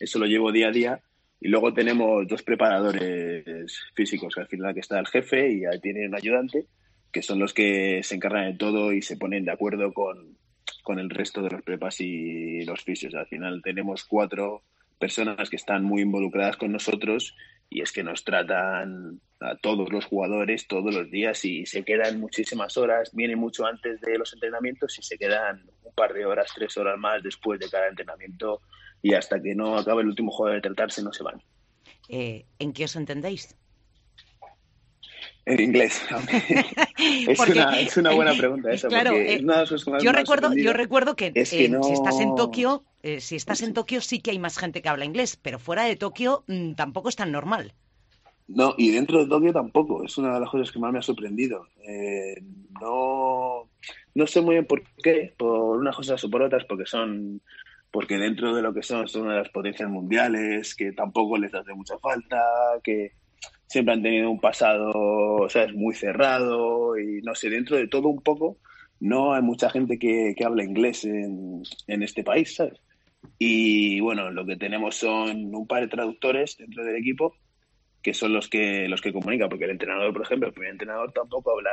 [0.00, 1.00] eso lo llevo día a día.
[1.38, 5.78] Y luego tenemos dos preparadores físicos, que al final que está el jefe y ahí
[5.80, 6.66] tiene un ayudante
[7.12, 10.36] que son los que se encargan de todo y se ponen de acuerdo con,
[10.82, 13.14] con el resto de los prepas y los fisios.
[13.14, 14.62] Al final tenemos cuatro
[14.98, 17.34] personas que están muy involucradas con nosotros
[17.68, 22.20] y es que nos tratan a todos los jugadores todos los días y se quedan
[22.20, 26.52] muchísimas horas, vienen mucho antes de los entrenamientos y se quedan un par de horas,
[26.54, 28.62] tres horas más después de cada entrenamiento
[29.02, 31.42] y hasta que no acabe el último juego de tratarse no se van.
[32.08, 33.56] Eh, ¿En qué os entendéis?
[35.46, 36.02] En inglés.
[36.98, 38.88] es, una, es, una, buena pregunta esa.
[38.88, 39.40] Claro, eh,
[40.02, 44.00] yo recuerdo, yo recuerdo que, eh, si estás en Tokio, eh, si estás en Tokio
[44.00, 47.16] sí que hay más gente que habla inglés, pero fuera de Tokio mmm, tampoco es
[47.16, 47.72] tan normal.
[48.48, 50.04] No, y dentro de Tokio tampoco.
[50.04, 51.68] Es una de las cosas que más me ha sorprendido.
[51.88, 52.42] Eh,
[52.80, 53.68] no,
[54.14, 57.40] no sé muy bien por qué, por unas cosas o por otras, porque son
[57.92, 61.54] porque dentro de lo que son, son una de las potencias mundiales, que tampoco les
[61.54, 62.42] hace mucha falta,
[62.82, 63.12] que
[63.66, 68.22] siempre han tenido un pasado, ¿sabes?, muy cerrado y no sé, dentro de todo un
[68.22, 68.58] poco,
[69.00, 72.62] no hay mucha gente que, que habla inglés en, en, este país.
[73.38, 77.34] Y bueno, lo que tenemos son un par de traductores dentro del equipo
[78.06, 81.10] que son los que los que comunican, porque el entrenador, por ejemplo, el primer entrenador
[81.10, 81.72] tampoco habla,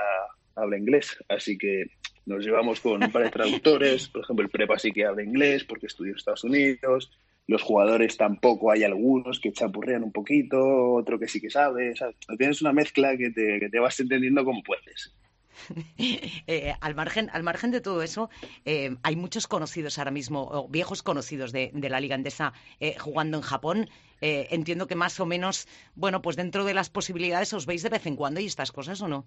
[0.56, 1.86] habla inglés, así que
[2.26, 5.64] nos llevamos con un par de traductores, por ejemplo, el prepa sí que habla inglés
[5.64, 7.12] porque estudió en Estados Unidos,
[7.48, 11.96] los jugadores tampoco hay algunos que chapurrean un poquito, otro que sí que sabe.
[11.96, 15.14] Sea, tienes una mezcla que te, que te vas entendiendo como puedes.
[16.48, 18.30] eh, al, margen, al margen de todo eso,
[18.66, 22.96] eh, hay muchos conocidos ahora mismo, o viejos conocidos de, de la Liga Endesa eh,
[22.98, 23.90] jugando en Japón.
[24.22, 27.90] Eh, entiendo que más o menos, bueno, pues dentro de las posibilidades os veis de
[27.90, 29.26] vez en cuando y estas cosas, ¿o no?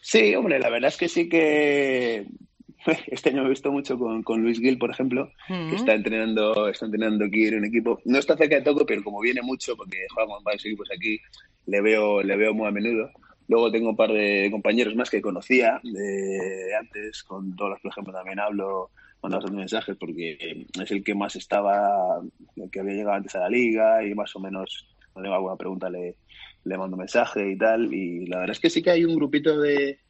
[0.00, 2.26] Sí, hombre, la verdad es que sí que
[3.08, 6.86] este año he visto mucho con, con Luis Gil, por ejemplo, que está entrenando, está
[6.86, 8.00] entrenando aquí en un equipo.
[8.04, 11.18] No está cerca de Toco, pero como viene mucho, porque juega con varios equipos aquí,
[11.66, 13.10] le veo, le veo muy a menudo.
[13.48, 17.90] Luego tengo un par de compañeros más que conocía de antes, con todos los, por
[17.90, 18.90] ejemplo, también hablo,
[19.22, 22.20] mando mensajes porque es el que más estaba,
[22.56, 25.56] el que había llegado antes a la liga y más o menos, cuando tengo alguna
[25.56, 26.16] pregunta le,
[26.68, 27.92] le mando mensaje y tal.
[27.92, 30.00] Y la verdad es que sí que hay un grupito de,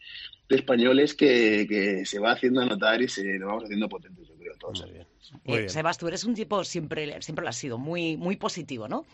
[0.48, 4.36] de españoles que, que, se va haciendo notar y se lo vamos haciendo potentes, yo
[4.36, 4.82] creo, todos.
[4.82, 5.06] Muy bien.
[5.44, 8.88] Muy eh, Sebas, tú eres un tipo, siempre, siempre lo has sido, muy, muy positivo,
[8.88, 9.04] ¿no?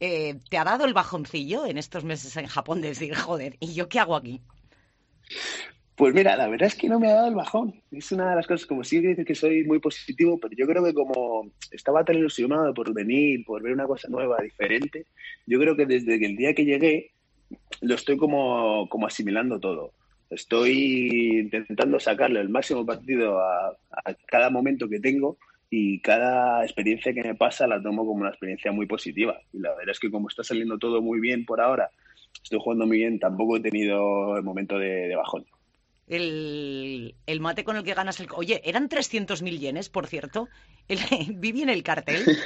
[0.00, 3.74] Eh, ¿Te ha dado el bajoncillo en estos meses en Japón de decir, joder, ¿y
[3.74, 4.40] yo qué hago aquí?
[5.94, 7.74] Pues mira, la verdad es que no me ha dado el bajón.
[7.90, 10.82] Es una de las cosas, como sí dice que soy muy positivo, pero yo creo
[10.82, 15.06] que como estaba tan ilusionado por venir, por ver una cosa nueva, diferente,
[15.46, 17.12] yo creo que desde el día que llegué
[17.82, 19.92] lo estoy como, como asimilando todo.
[20.30, 23.76] Estoy intentando sacarle el máximo partido a,
[24.26, 25.36] cada momento que tengo
[25.68, 29.38] y cada experiencia que me pasa la tomo como una experiencia muy positiva.
[29.52, 31.90] Y la verdad es que como está saliendo todo muy bien por ahora,
[32.42, 35.44] estoy jugando muy bien, tampoco he tenido el momento de bajón.
[36.08, 38.28] El, el, mate con el que ganas el...
[38.34, 40.48] Oye, eran 300.000 yenes, por cierto.
[40.88, 40.98] El,
[41.36, 42.24] viví en el cartel.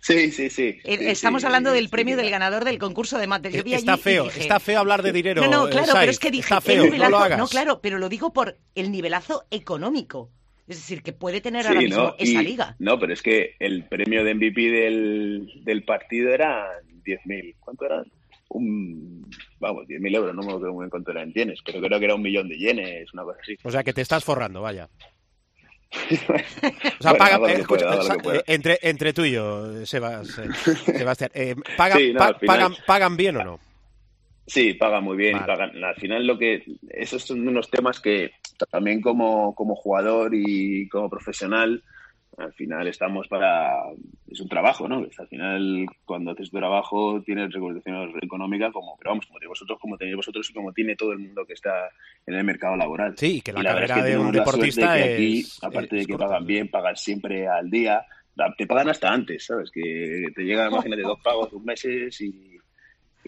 [0.00, 0.78] Sí, sí, sí.
[0.84, 3.50] Estamos sí, hablando sí, del premio sí, del ganador del concurso de mate.
[3.50, 5.42] Yo vi está allí feo, dije- está feo hablar de dinero.
[5.42, 5.98] No, no, eh, claro, Saiz.
[6.00, 7.10] pero es que dije, Está feo, no nivelazo.
[7.10, 7.38] lo hagas.
[7.38, 10.30] No, claro, pero lo digo por el nivelazo económico.
[10.68, 12.14] Es decir, que puede tener Sí, ahora mismo ¿no?
[12.16, 12.76] esa Y- liga.
[12.78, 16.64] No, pero es que el premio de MVP del, del partido eran
[17.04, 17.56] 10.000.
[17.58, 18.04] ¿Cuánto eran?
[18.50, 19.28] Un,
[19.60, 22.04] vamos, 10.000 euros, no me acuerdo muy bien cuánto eran en yenes, pero creo que
[22.04, 23.56] era un millón de yenes, una cosa así.
[23.62, 24.88] O sea, que te estás forrando, vaya.
[27.00, 27.90] O sea, Bueno, paga, eh, escucha,
[28.22, 30.48] pueda, eh, entre, entre tú y yo, Sebas, eh,
[30.98, 31.30] Sebastián,
[31.76, 33.60] ¿paga- Sí, no, pa- al final- pagan, ¿pagan bien o no?
[34.46, 35.34] Sí, pagan muy bien.
[35.34, 35.46] Vale.
[35.46, 35.84] Pagan.
[35.84, 38.30] Al final, lo que esos son unos temas que
[38.70, 41.82] también como, como jugador y como profesional,
[42.38, 43.74] al final estamos para.
[44.30, 44.98] Es un trabajo, ¿no?
[45.18, 49.78] Al final, cuando haces tu trabajo, tienes reconocimiento económica, como, pero vamos, como tenéis vosotros,
[49.80, 51.88] como tenéis vosotros y como tiene todo el mundo que está
[52.26, 53.14] en el mercado laboral.
[53.16, 55.58] Sí, que la Y la verdad carrera es que de un deportista que aquí, es.
[55.64, 56.26] aparte de que corta.
[56.26, 58.04] pagan bien, pagan siempre al día.
[58.56, 59.70] Te pagan hasta antes, ¿sabes?
[59.72, 62.56] Que te llegan, imagínate, dos pagos, dos meses y,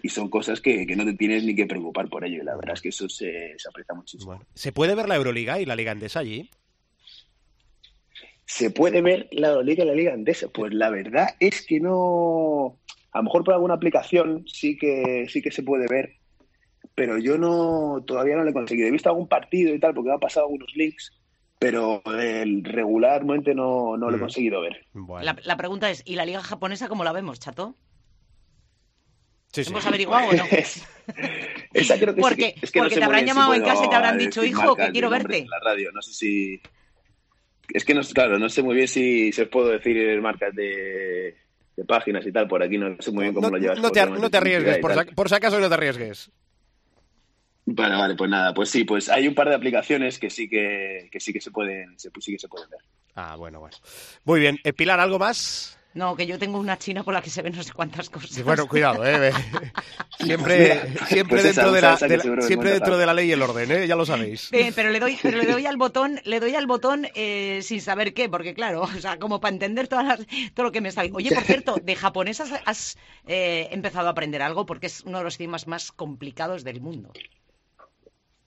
[0.01, 2.41] y son cosas que, que no te tienes ni que preocupar por ello.
[2.41, 4.31] Y la verdad es que eso se, se aprecia muchísimo.
[4.31, 6.49] Bueno, ¿Se puede ver la Euroliga y la Liga Endesa allí?
[8.45, 10.47] ¿Se puede ver la Liga y la Liga Andesa?
[10.49, 12.77] Pues la verdad es que no.
[13.13, 16.15] A lo mejor por alguna aplicación sí que sí que se puede ver,
[16.95, 18.87] pero yo no todavía no lo he conseguido.
[18.87, 21.11] He visto algún partido y tal, porque me han pasado algunos links,
[21.59, 24.21] pero el regularmente no, no lo he Mm.
[24.21, 24.85] conseguido ver.
[24.93, 27.75] Bueno, La, la pregunta es, ¿y la liga japonesa cómo la vemos, chato?
[29.53, 29.69] sí, sí.
[29.71, 30.43] ¿Hemos averiguado o no?
[31.73, 33.89] Esa creo que sí Porque- que- es que porque te habrán llamado en casa y
[33.89, 35.39] te habrán dicho, "Hijo, que quiero verte".
[35.39, 35.91] en la radio.
[35.91, 36.61] No sé si.
[37.73, 41.35] Es que no, claro, no sé muy bien si, si os puedo decir marcas de,
[41.75, 42.47] de páginas y tal.
[42.47, 43.79] Por aquí no sé muy bien cómo no, lo llevas.
[43.79, 46.31] no te, no arriesgues, por, si, por si acaso no te arriesgues.
[47.65, 51.07] Vale, vale, pues nada, pues sí, pues hay un par de aplicaciones que sí que,
[51.11, 52.79] que sí que se pueden, se, sí que se pueden ver.
[53.15, 53.77] Ah, bueno, bueno.
[54.25, 54.57] Muy bien.
[54.63, 55.77] Eh, Pilar, ¿algo más?
[55.93, 58.29] No, que yo tengo una china por la que se ven no sé cuántas cosas.
[58.29, 59.31] Sí, bueno, cuidado, ¿eh?
[60.19, 63.41] siempre siempre Pues esa, dentro, de la, de siempre dentro de la ley y el
[63.41, 63.87] orden, ¿eh?
[63.87, 64.49] Ya lo sabéis.
[64.53, 67.81] Eh, pero le doy, pero le doy al botón, le doy al botón eh, sin
[67.81, 70.89] saber qué, porque claro, o sea, como para entender todas las- todo lo que me
[70.89, 71.03] está.
[71.11, 75.17] Oye, por cierto, de japonés has, has, eh, empezado a aprender algo porque es uno
[75.17, 77.11] de los idiomas más complicados del mundo.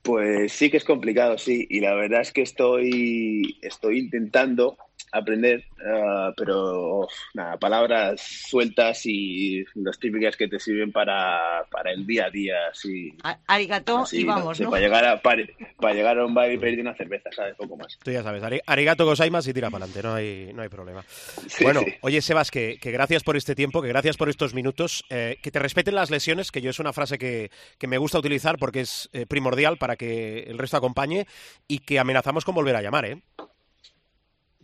[0.02, 4.76] Pues sí que es complicado, sí, y la verdad es que estoy, estoy intentando
[5.12, 11.92] aprender, ah, pero uf, nada, palabras sueltas y las típicas que te sirven para, para
[11.92, 13.16] el día a día, así.
[13.46, 14.70] Arigato así, y vamos, sé, ¿no?
[14.70, 15.44] Para llegar a, para,
[15.78, 17.54] para llegar a un bar y pedirte una cerveza, ¿sabes?
[17.54, 17.96] Poco más.
[18.02, 21.04] Tú ya sabes, ari- arigato gozaimasu y tira para adelante, no hay, no hay problema.
[21.46, 21.94] Sí, bueno, sí.
[22.00, 25.52] oye, Sebas, que, que gracias por este tiempo, que gracias por estos minutos, eh, que
[25.52, 28.80] te respeten las lesiones, que yo es una frase que, que me gusta utilizar porque
[28.80, 31.26] es eh, primordial para que el resto acompañe
[31.68, 33.22] y que amenazamos con volver a llamar, ¿eh?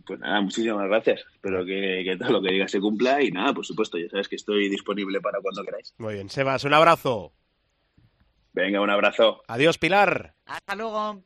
[0.05, 1.21] Pues nada, muchísimas gracias.
[1.33, 4.27] Espero que, que todo lo que diga se cumpla y nada, por supuesto, ya sabes
[4.27, 5.93] que estoy disponible para cuando queráis.
[5.97, 7.33] Muy bien, Sebas, un abrazo.
[8.53, 9.43] Venga, un abrazo.
[9.47, 10.35] Adiós, Pilar.
[10.45, 11.23] Hasta luego.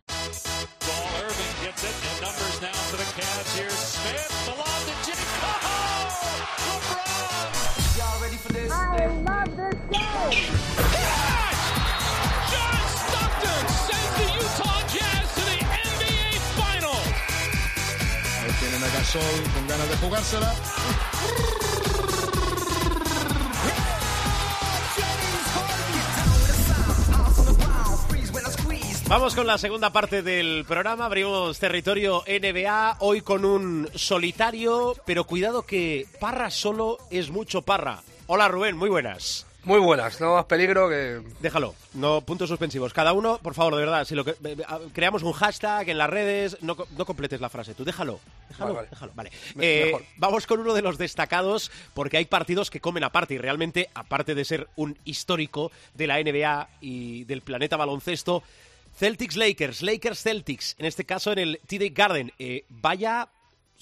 [19.14, 20.54] Con ganas de jugársela.
[29.08, 31.06] Vamos con la segunda parte del programa.
[31.06, 38.02] Abrimos territorio NBA hoy con un solitario, pero cuidado que Parra solo es mucho Parra.
[38.26, 39.46] Hola Rubén, muy buenas.
[39.66, 41.22] Muy buenas, no más peligro que...
[41.40, 42.94] Déjalo, no puntos suspensivos.
[42.94, 44.36] Cada uno, por favor, de verdad, si lo que,
[44.94, 48.20] creamos un hashtag en las redes, no, no completes la frase, tú déjalo.
[48.50, 48.88] Déjalo, Vale, vale.
[48.92, 49.12] déjalo.
[49.16, 49.32] Vale.
[49.56, 50.04] Me- Eh, mejor.
[50.18, 54.36] vamos con uno de los destacados, porque hay partidos que comen aparte y realmente, aparte
[54.36, 58.44] de ser un histórico de la NBA y del planeta baloncesto,
[58.98, 62.32] Celtics Lakers, Lakers Celtics, en este caso en el TD Garden.
[62.40, 63.28] Eh, vaya,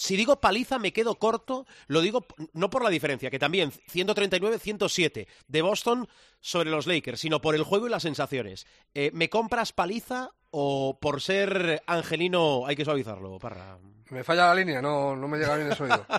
[0.03, 5.27] si digo paliza me quedo corto, lo digo no por la diferencia, que también 139-107
[5.47, 6.07] de Boston
[6.41, 8.67] sobre los Lakers, sino por el juego y las sensaciones.
[8.93, 13.77] Eh, ¿Me compras paliza o por ser angelino hay que suavizarlo, Parra?
[14.09, 16.05] Me falla la línea, no, no me llega bien el sonido.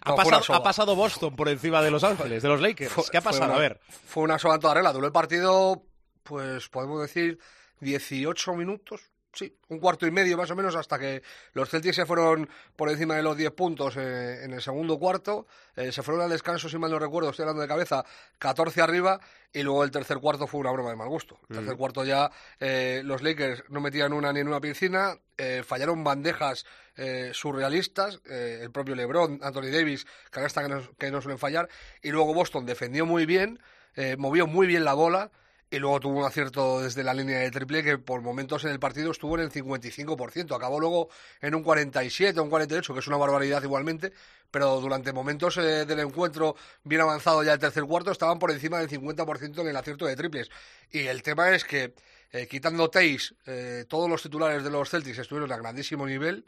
[0.00, 0.58] Ha, No, pasado, soba.
[0.58, 2.90] ha pasado Boston por encima de Los Ángeles, de los Lakers.
[2.92, 3.46] Fue- ¿Qué ha pasado?
[3.46, 3.80] una- A ver.
[4.06, 4.92] Fue una sola en toda regla.
[4.92, 5.82] Duró el partido,
[6.22, 7.38] pues podemos decir,
[7.80, 9.02] 18 minutos.
[9.32, 12.88] Sí, un cuarto y medio más o menos hasta que los Celtics se fueron por
[12.88, 15.46] encima de los 10 puntos eh, en el segundo cuarto.
[15.76, 18.04] Eh, se fueron al descanso, si mal no recuerdo, estoy hablando de cabeza,
[18.38, 19.20] 14 arriba.
[19.52, 21.38] Y luego el tercer cuarto fue una broma de mal gusto.
[21.50, 25.18] El tercer cuarto ya eh, los Lakers no metían una ni en una piscina.
[25.36, 26.64] eh, fallaron bandejas
[26.96, 28.20] eh, surrealistas.
[28.28, 31.68] eh, el propio LeBron, Anthony Davis, canasta que no, que no suelen fallar.
[32.02, 33.60] Y luego Boston defendió muy bien,
[33.94, 35.30] eh, movió muy bien la bola.
[35.70, 38.80] Y luego tuvo un acierto desde la línea de triple que por momentos en el
[38.80, 40.56] partido estuvo en el 55%.
[40.56, 41.10] Acabó luego
[41.42, 44.12] en un 47 o un 48, que es una barbaridad igualmente.
[44.50, 48.78] Pero durante momentos eh, del encuentro, bien avanzado ya el tercer cuarto, estaban por encima
[48.78, 50.50] del 50% en el acierto de triples.
[50.90, 51.94] Y el tema es que,
[52.32, 56.46] eh, quitando Teis, eh, todos los titulares de los Celtics estuvieron a grandísimo nivel.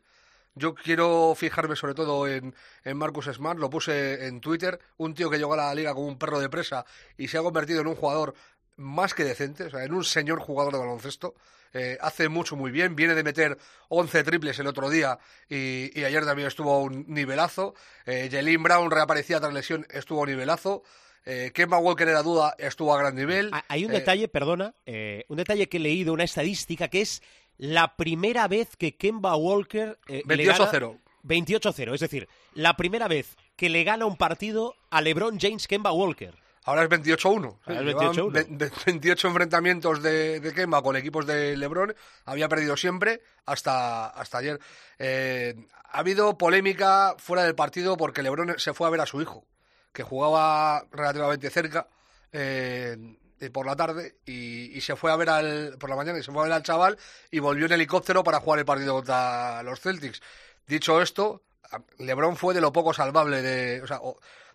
[0.55, 2.55] Yo quiero fijarme sobre todo en,
[2.85, 6.09] en Marcus Smart, lo puse en Twitter, un tío que llegó a la liga como
[6.09, 6.85] un perro de presa
[7.17, 8.35] y se ha convertido en un jugador
[8.81, 11.35] más que decente, o sea, en un señor jugador de baloncesto.
[11.73, 13.57] Eh, hace mucho muy bien, viene de meter
[13.91, 17.75] 11 triples el otro día y, y ayer también estuvo a un nivelazo.
[18.07, 20.83] Eh, Brown reaparecía tras lesión, estuvo a un nivelazo.
[21.25, 23.51] Eh, Kemba Walker era duda, estuvo a gran nivel.
[23.53, 24.75] Ah, Hay un Eh, detalle, perdona,
[25.29, 27.23] un detalle que he leído, una estadística, que es
[27.57, 29.99] la primera vez que Kemba Walker...
[30.09, 30.99] eh, le gana- 28-0.
[31.23, 35.93] 28-0, es decir, la primera vez que le gana un partido a LeBron James Kemba
[35.93, 36.35] Walker.
[36.65, 37.59] Ahora es 28-1.
[37.65, 38.33] Ahora es Llevaban 28-1.
[38.33, 41.95] ve- ve- 28 enfrentamientos de, de Kemba con equipos de LeBron.
[42.27, 44.61] Había perdido siempre hasta, hasta ayer.
[44.99, 45.55] Eh,
[45.93, 49.45] ha habido polémica fuera del partido porque LeBron se fue a ver a su hijo,
[49.93, 51.89] que jugaba relativamente cerca
[52.33, 52.97] eh,
[53.53, 56.31] por la tarde y, y se fue a ver al, por la mañana y se
[56.31, 56.99] fue a ver al chaval
[57.31, 60.21] y volvió en helicóptero para jugar el partido contra los Celtics.
[60.67, 61.43] Dicho esto,
[61.99, 63.99] LeBron fue de lo poco salvable de, o sea,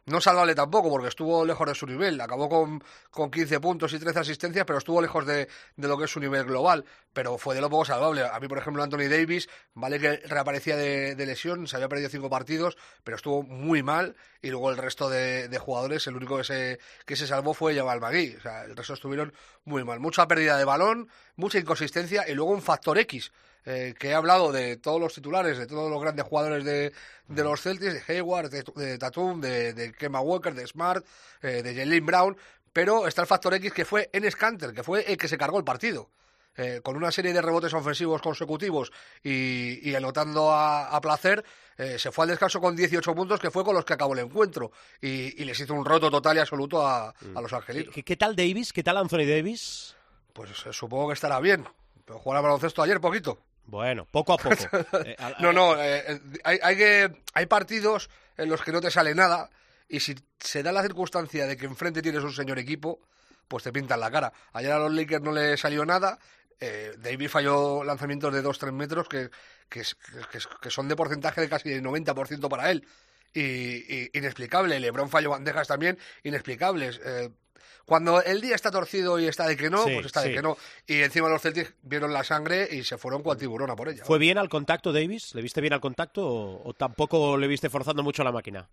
[0.06, 2.22] no salvable tampoco, porque estuvo lejos de su nivel.
[2.22, 6.06] Acabó con, con 15 puntos y 13 asistencias, pero estuvo lejos de, de lo que
[6.06, 6.86] es su nivel global.
[7.12, 8.24] Pero fue de lo poco salvable.
[8.24, 12.10] A mí, por ejemplo, Anthony Davis, vale que reaparecía de, de lesión, se había perdido
[12.10, 14.16] cinco partidos, pero estuvo muy mal.
[14.42, 17.76] Y luego el resto de, de jugadores, el único que se, que se salvó fue
[17.76, 18.36] Jamal Magui.
[18.36, 19.34] O sea, el resto estuvieron
[19.64, 20.00] muy mal.
[20.00, 23.32] Mucha pérdida de balón, mucha inconsistencia y luego un factor X
[23.66, 26.94] eh, que he hablado de todos los titulares, de todos los grandes jugadores de,
[27.28, 31.06] de los Celtics, de Hayward, de, de Tatum, de, de Kemba Walker, de Smart,
[31.42, 32.38] eh, de Jalen Brown,
[32.74, 35.58] pero está el factor X que fue Enes Kanter, que fue el que se cargó
[35.58, 36.10] el partido.
[36.58, 38.90] Eh, con una serie de rebotes ofensivos consecutivos
[39.22, 41.44] y, y anotando a, a placer,
[41.78, 44.20] eh, se fue al descanso con 18 puntos, que fue con los que acabó el
[44.20, 44.72] encuentro.
[45.02, 47.94] Y, y les hizo un roto total y absoluto a, a los angelitos.
[47.94, 48.72] ¿Qué, qué tal Davis?
[48.72, 49.98] ¿Qué tal Anthony Davis?
[50.32, 51.68] Pues eh, supongo que estará bien.
[52.06, 53.38] Pero jugar al baloncesto ayer poquito.
[53.66, 54.56] Bueno, poco a poco.
[55.06, 58.92] Eh, No, no, eh, eh, hay, hay, que, hay partidos en los que no te
[58.92, 59.50] sale nada
[59.88, 63.00] y si se da la circunstancia de que enfrente tienes un señor equipo,
[63.48, 64.32] pues te pintan la cara.
[64.54, 66.18] Ayer a los Lakers no le salió nada,
[66.60, 69.30] eh, Davis falló lanzamientos de 2-3 metros que,
[69.70, 69.84] que,
[70.62, 72.88] que son de porcentaje de casi el 90% para él.
[73.34, 74.80] Y, y- inexplicable.
[74.80, 77.02] LeBron falló bandejas también inexplicables.
[77.04, 77.30] Eh,
[77.86, 80.34] cuando el día está torcido y está de que no, Sí, pues está de sí.
[80.36, 80.58] que no.
[80.88, 84.04] Y encima los Celtics vieron la sangre y se fueron cual tiburón a por ella.
[84.06, 85.34] ¿Fue bien al contacto Davis?
[85.36, 88.68] ¿Le viste bien al contacto o, o tampoco le viste forzando mucho la máquina?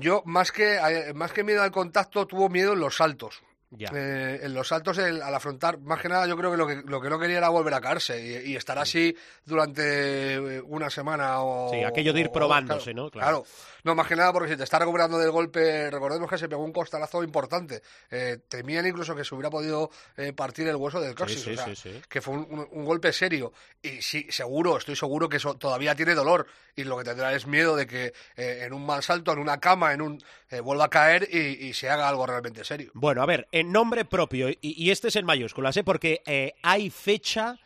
[0.00, 3.42] Yo, más que, eh, más que miedo al contacto, tuvo miedo en los saltos.
[3.70, 3.90] Ya.
[3.94, 6.76] Eh, en los saltos, el- al afrontar, más que nada, yo creo que lo que,
[6.86, 9.14] lo que no quería era volver a caerse y, y estar así
[9.44, 11.70] durante eh, una semana o.
[11.70, 13.10] Sí, aquello de ir o- probándose, claro, ¿no?
[13.10, 13.42] Claro.
[13.42, 13.46] Claro.
[13.84, 16.64] No, más que nada porque si te está recuperando del golpe, recordemos que se pegó
[16.64, 17.82] un costalazo importante.
[18.10, 21.40] Eh, temían incluso que se hubiera podido eh, partir el hueso del coxis.
[21.40, 22.00] sí, o sea, sí, sí.
[22.08, 23.52] que fue un, un- un golpe serio.
[23.82, 26.46] Y sí, seguro, estoy seguro que eso todavía tiene dolor.
[26.76, 29.58] Y lo que tendrá es miedo de que eh, en un mal salto, en una
[29.60, 30.22] cama, en un
[30.62, 32.90] vuelva a caer y, y se haga algo realmente serio.
[32.94, 37.58] Bueno, a ver, en nombre propio, y, y este es en mayúsculas, porque hay fecha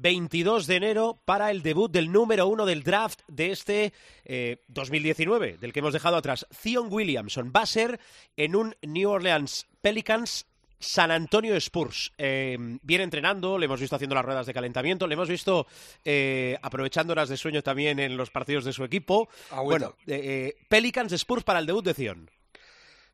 [0.00, 3.92] 22 de enero para el debut del número uno del draft de este
[4.24, 6.46] eh, 2019, del que hemos dejado atrás.
[6.54, 8.00] Zion Williamson va a ser
[8.36, 10.46] en un New Orleans Pelicans
[10.80, 12.12] San Antonio Spurs.
[12.16, 15.66] Eh, viene entrenando, le hemos visto haciendo las ruedas de calentamiento, le hemos visto
[16.04, 19.28] eh, aprovechando horas de sueño también en los partidos de su equipo.
[19.50, 19.62] Agüita.
[19.62, 22.30] Bueno, eh, eh, Pelicans Spurs para el debut de Zion.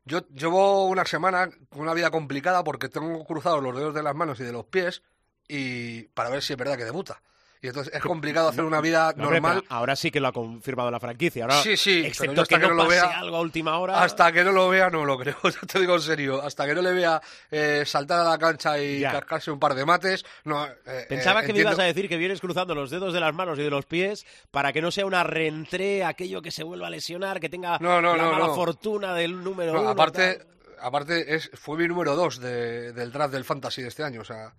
[0.05, 4.15] Yo llevo una semana con una vida complicada porque tengo cruzados los dedos de las
[4.15, 5.03] manos y de los pies
[5.47, 7.21] y para ver si es verdad que debuta.
[7.59, 10.91] Y entonces es complicado hacer una vida No, normal ahora sí que lo ha confirmado
[10.91, 11.45] la franquicia.
[11.45, 13.79] Ahora, Sí, sí, excepto hasta que, que no, no lo pase vea- algo a última
[13.79, 14.03] hora.
[14.03, 15.35] Hasta que no lo vea, no lo creo.
[15.67, 16.39] Te digo en serio.
[16.39, 17.19] Hasta que no le vea
[17.49, 19.11] eh, saltar a la cancha y Ya.
[19.11, 20.23] cascarse un par de mates.
[20.43, 23.19] No, eh, Pensaba eh, que me ibas a decir que vienes cruzando los dedos de
[23.21, 26.63] las manos y de los pies para que no sea una reentré, aquello que se
[26.63, 29.89] vuelva a lesionar, que tenga la mala fortuna del número No, uno.
[29.89, 30.47] aparte, tal.
[30.79, 34.21] aparte es, fue mi número 2 de, del draft del Fantasy de este año.
[34.21, 34.53] O sea,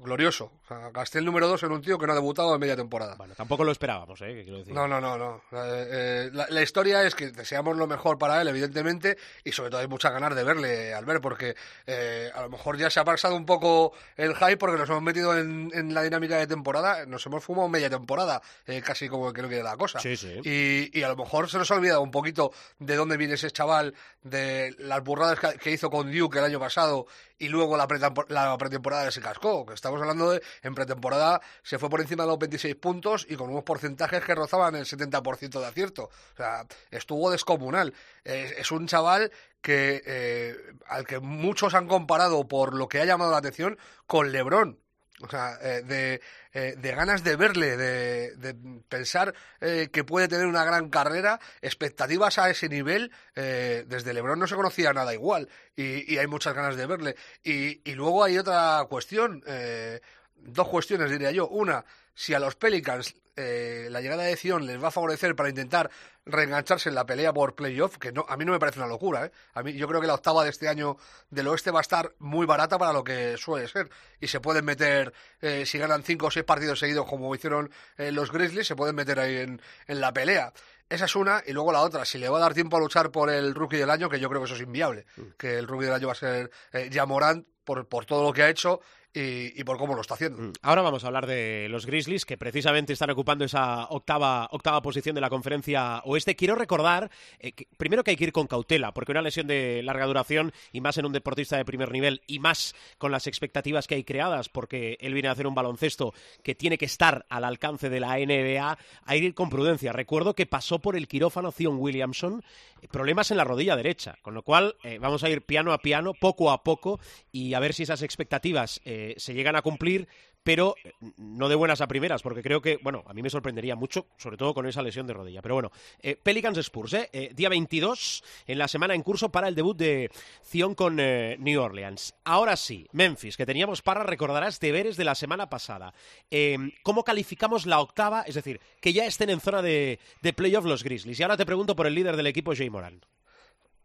[0.00, 0.52] glorioso.
[0.64, 2.76] O sea, gasté el número 2 en un tío que no ha debutado en media
[2.76, 3.14] temporada.
[3.16, 4.34] Bueno, tampoco lo esperábamos, ¿eh?
[4.34, 4.74] que quiero decir.
[4.74, 5.36] No, no, no, no.
[5.52, 9.70] Eh, eh, la, la historia es que deseamos lo mejor para él, evidentemente, y sobre
[9.70, 11.54] todo hay muchas ganas de verle, Albert, porque
[11.86, 15.02] eh, a lo mejor ya se ha pasado un poco el hype porque nos hemos
[15.02, 19.32] metido en, en la dinámica de temporada, nos hemos fumado media temporada, eh, casi como
[19.32, 20.00] que no quiere la cosa.
[20.00, 20.40] Sí, sí.
[20.44, 23.50] Y, y a lo mejor se nos ha olvidado un poquito de dónde viene ese
[23.50, 27.06] chaval, de las burradas que, que hizo con Duke el año pasado
[27.38, 27.86] y luego la,
[28.28, 29.66] la pretemporada se cascó.
[29.66, 33.36] Que estamos hablando de, en pretemporada se fue por encima de los 26 puntos y
[33.36, 36.04] con unos porcentajes que rozaban el 70% de acierto.
[36.04, 37.94] O sea, estuvo descomunal.
[38.24, 39.30] Es, es un chaval
[39.60, 40.56] que eh,
[40.86, 44.78] al que muchos han comparado por lo que ha llamado la atención con LeBron.
[45.22, 46.20] O sea, eh, de,
[46.52, 48.54] eh, de ganas de verle, de, de
[48.88, 53.10] pensar eh, que puede tener una gran carrera, expectativas a ese nivel.
[53.34, 57.16] eh, desde LeBron no se conocía nada igual y, y hay muchas ganas de verle.
[57.42, 60.00] Y, y luego hay otra cuestión, eh,
[60.36, 61.48] dos cuestiones diría yo.
[61.48, 61.84] Una,
[62.14, 65.90] si a los Pelicans eh, la llegada de Zion les va a favorecer para intentar
[66.24, 69.26] reengancharse en la pelea por playoff, que no, a mí no me parece una locura.
[69.26, 69.32] ¿eh?
[69.54, 70.96] A mí, yo creo que la octava de este año
[71.30, 73.90] del oeste va a estar muy barata para lo que suele ser.
[74.20, 78.10] Y se pueden meter, eh, si ganan cinco o seis partidos seguidos como hicieron eh,
[78.10, 80.52] los Grizzlies, se pueden meter ahí en, en la pelea.
[80.88, 83.10] Esa es una, y luego la otra, si le va a dar tiempo a luchar
[83.10, 85.04] por el rookie del año, que yo creo que eso es inviable,
[85.36, 88.44] que el rookie del año va a ser eh, Morant por, por todo lo que
[88.44, 88.80] ha hecho
[89.18, 90.42] y, por cómo lo está haciendo.
[90.42, 90.52] Mm.
[90.62, 95.14] Ahora vamos a hablar de los Grizzlies, que precisamente están ocupando esa octava, octava posición
[95.14, 96.36] de la conferencia oeste.
[96.36, 97.10] Quiero recordar,
[97.40, 100.82] eh, primero que hay que ir con cautela, porque una lesión de larga duración, y
[100.82, 104.50] más en un deportista de primer nivel, y más con las expectativas que hay creadas,
[104.50, 106.12] porque él viene a hacer un baloncesto
[106.42, 109.92] que tiene que estar al alcance de la NBA, hay que ir con prudencia.
[109.92, 112.42] Recuerdo que pasó por el quirófano Zion Williamson,
[112.82, 115.78] eh, problemas en la rodilla derecha, con lo cual eh, vamos a ir piano a
[115.78, 117.00] piano, poco a poco,
[117.32, 118.80] y a ver si esas expectativas
[119.16, 120.08] se llegan a cumplir,
[120.42, 123.74] pero eh, no de buenas a primeras, porque creo que, bueno, a mí me sorprendería
[123.74, 125.42] mucho, sobre todo con esa lesión de rodilla.
[125.42, 127.10] Pero bueno, eh, Pelicans Spurs, ¿eh?
[127.12, 130.10] Eh, día 22 en la semana en curso para el debut de
[130.44, 132.14] Zion con eh, New Orleans.
[132.24, 135.92] Ahora sí, Memphis, que teníamos para, recordarás, deberes de la semana pasada.
[136.30, 138.22] Eh, ¿Cómo calificamos la octava?
[138.22, 141.18] Es decir, que ya estén en zona de, de playoff los Grizzlies.
[141.18, 143.00] Y ahora te pregunto por el líder del equipo, Jay Moran.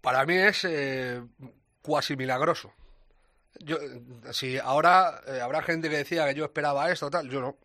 [0.01, 1.21] Para mí es eh,
[1.81, 2.73] cuasi milagroso.
[3.59, 3.77] Yo,
[4.31, 7.57] si ahora eh, habrá gente que decía que yo esperaba esto, tal, yo no.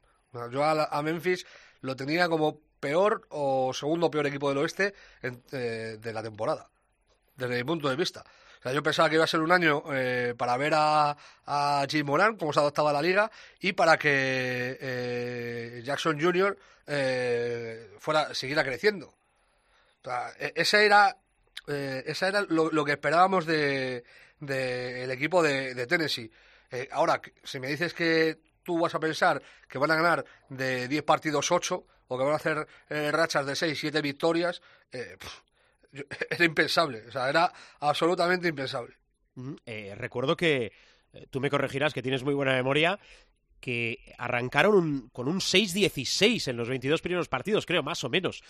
[0.51, 1.47] Yo a, Memphis
[1.80, 6.68] lo tenía como peor o segundo peor equipo del oeste en- eh, de la temporada,
[7.37, 8.22] desde mi punto de vista.
[8.59, 11.16] O sea, yo pensaba que iba a ser un año eh, para ver a,
[11.47, 13.30] a Jim Moran, cómo se adaptaba a la liga,
[13.61, 16.59] y para que eh, Jackson Jr.
[16.87, 19.07] eh, fuera, siguiera creciendo.
[19.09, 21.16] O sea, e- ese era,
[21.68, 24.05] eh, esa era lo que esperábamos de,
[24.41, 26.30] de el equipo de, de Tennessee.
[26.70, 30.89] Eh, ahora, si me dices que tú vas a pensar que van a ganar de
[30.89, 34.61] 10 partidos 8 o que van a hacer eh, rachas de 6, 7 victorias,
[34.93, 35.16] eh,
[36.30, 37.05] era impensable.
[37.09, 38.95] O sea, era absolutamente impensable.
[39.97, 40.72] Recuerdo que,
[41.30, 42.99] tú me corregirás, que tienes muy buena memoria,
[43.61, 48.43] que arrancaron con un 6-16 en los 22 primeros partidos, creo, más o menos.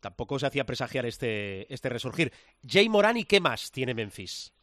[0.00, 2.32] Tampoco se hacía presagiar este, este resurgir.
[2.66, 4.54] Jay Moran y qué más tiene Memphis.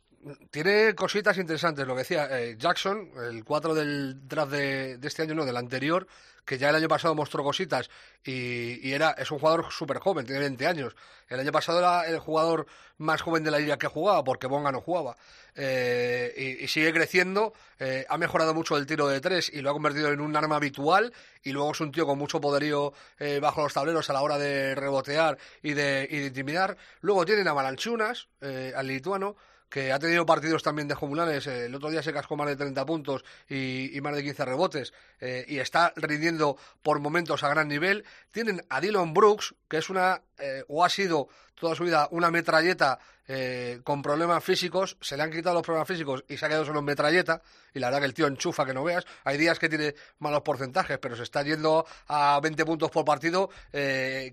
[0.49, 5.21] Tiene cositas interesantes, lo que decía eh, Jackson, el 4 del draft de, de este
[5.21, 6.07] año, no, del anterior,
[6.45, 7.89] que ya el año pasado mostró cositas
[8.23, 10.95] y, y era es un jugador súper joven, tiene 20 años.
[11.27, 12.67] El año pasado era el jugador
[12.97, 15.15] más joven de la liga que jugaba, porque Bonga no jugaba.
[15.55, 19.73] Eh, y, sigue creciendo, eh, ha mejorado mucho el tiro de tres y lo ha
[19.73, 21.13] convertido en un arma habitual
[21.43, 24.37] y luego es un tío con mucho poderío eh, bajo los tableros a la hora
[24.37, 26.77] de rebotear y de, y de intimidar.
[27.01, 29.35] Luego tienen a Malanchunas, eh, al lituano,
[29.69, 31.47] que ha tenido partidos también de jumulares.
[31.47, 34.45] eh, el otro día se cascó más de 30 puntos y, y más de 15
[34.45, 38.05] rebotes eh, y está rindiendo por momentos a gran nivel.
[38.31, 42.31] Tienen a Dylan Brooks, que es una, eh, o ha sido toda su vida una
[42.31, 44.97] metralleta eh, con problemas físicos.
[45.01, 47.41] Se le han quitado los problemas físicos y se ha quedado solo en metralleta.
[47.73, 49.05] Y la verdad que el tío enchufa que no veas.
[49.23, 53.49] Hay días que tiene malos porcentajes, pero se está yendo a 20 puntos por partido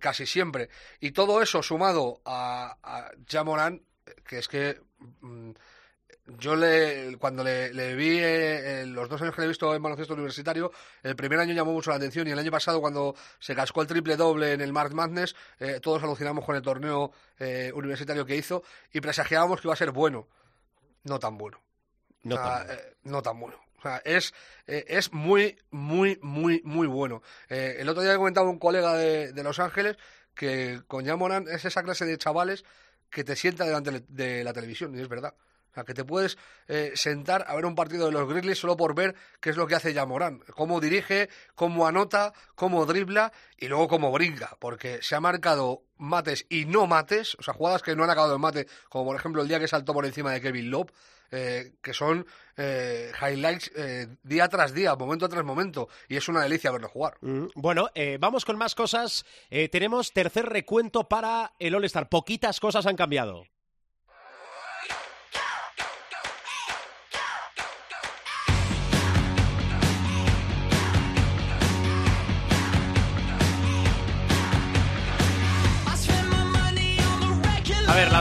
[0.01, 0.69] casi siempre.
[1.01, 3.83] Y todo eso sumado a, a Jamoran,
[4.27, 4.81] que es que
[5.21, 5.53] mm,
[6.39, 9.83] yo le, cuando le, le vi eh, los dos años que le he visto en
[9.83, 10.71] baloncesto universitario,
[11.03, 13.89] el primer año llamó mucho la atención y el año pasado cuando se cascó el
[13.89, 18.37] triple doble en el March Madness, eh, todos alucinamos con el torneo eh, universitario que
[18.37, 20.29] hizo y presagiábamos que iba a ser bueno.
[21.05, 21.61] No tan bueno.
[22.23, 22.73] No O sea, tan bueno.
[22.81, 23.57] eh, no tan bueno.
[23.79, 24.33] O sea, es,
[24.67, 27.21] es muy, muy, muy, muy bueno.
[27.49, 29.97] El otro día comentaba un colega de, de Los Ángeles
[30.37, 32.65] que con Jamoran es esa clase de chavales
[33.13, 35.35] que te sienta delante de- la televisión, y es verdad.
[35.71, 36.37] O sea, que te puedes
[36.69, 39.67] eh, sentar a ver un partido de los Grizzlies solo por ver qué es lo
[39.67, 45.15] que hace Jamoran, cómo dirige, cómo anota, cómo dribla y luego cómo brinca, porque se
[45.15, 48.67] ha marcado mates y no mates, o sea, jugadas que no han acabado en mate,
[48.91, 50.91] como por ejemplo el día que saltó por encima de Kevin Love,
[51.33, 52.27] eh, que son
[52.59, 57.17] eh, highlights eh, día tras día, momento tras momento, y es una delicia verlo jugar.
[57.23, 57.89] Mm, Bueno,
[58.21, 59.25] vamos con más cosas.
[59.71, 62.09] Tenemos tercer recuento para el All-Star.
[62.11, 63.47] Poquitas cosas han cambiado.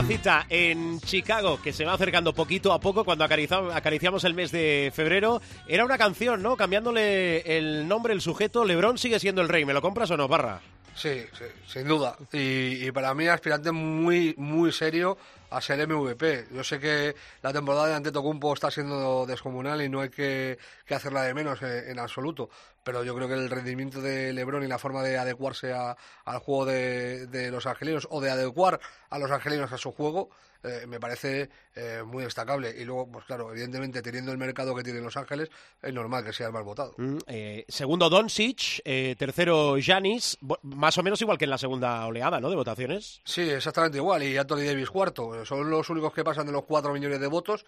[0.02, 4.50] La cita en Chicago, que se va acercando poquito a poco cuando acariciamos, el mes
[4.50, 6.56] de febrero, era una canción, ¿no?
[6.56, 9.64] Cambiándole el nombre, el sujeto, Lebron sigue siendo el rey.
[9.64, 10.60] ¿Me lo compras o no, Barra?
[10.94, 12.16] Sí, sí, sin duda.
[12.32, 15.16] Y, y para mí aspirante muy, muy serio
[15.56, 16.46] a ser MVP.
[16.52, 20.94] Yo sé que la temporada de Antetokounmpo está siendo descomunal y no hay que, que
[20.94, 22.48] hacerla de menos en, en absoluto.
[22.84, 26.38] Pero yo creo que el rendimiento de LeBron y la forma de adecuarse a- al
[26.38, 28.80] juego de, de los angelinos o de adecuar
[29.10, 30.30] a los angelinos a su juego
[30.62, 32.74] eh, me parece eh, muy destacable.
[32.78, 35.50] Y luego, pues claro, evidentemente teniendo el mercado que tienen Los Ángeles,
[35.80, 36.94] es normal que sea el más votado.
[36.98, 42.06] Mm, eh, segundo Doncic, eh, tercero Janis, más o menos igual que en la segunda
[42.06, 42.50] oleada, ¿no?
[42.50, 43.20] De votaciones.
[43.24, 44.22] Sí, exactamente igual.
[44.22, 45.44] Y Anthony Davis cuarto.
[45.44, 47.64] Son los únicos que pasan de los cuatro millones de votos.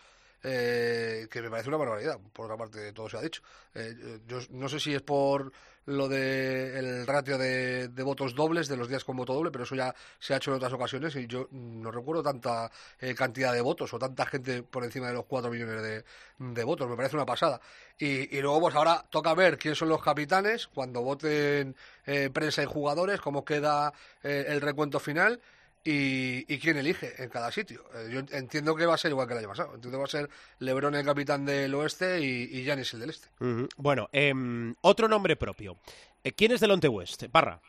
[0.46, 3.40] eh, que me parece una barbaridad, por otra parte todo se ha dicho.
[3.74, 5.50] Eh, yo no sé si es por
[5.86, 9.64] lo de el ratio de, de votos dobles de los días con voto doble, pero
[9.64, 12.70] eso ya se ha hecho en otras ocasiones y yo no recuerdo tanta
[13.00, 16.04] eh, cantidad de votos o tanta gente por encima de los 4 millones de,
[16.38, 17.60] de votos, me parece una pasada.
[17.98, 21.76] Y, y luego pues ahora toca ver quiénes son los capitanes cuando voten
[22.06, 25.40] eh, prensa y jugadores, cómo queda eh, el recuento final
[25.84, 27.84] y, y quién elige en cada sitio.
[27.94, 29.74] Eh, yo entiendo que va a ser igual que el año pasado.
[29.74, 30.30] Entiendo que va a ser
[30.60, 33.28] Lebron el capitán del oeste y, y Giannis el del este.
[33.76, 35.76] Bueno, em, otro nombre propio.
[36.22, 37.24] Eh, ¿Quién es Delonte West?
[37.30, 37.60] Parra.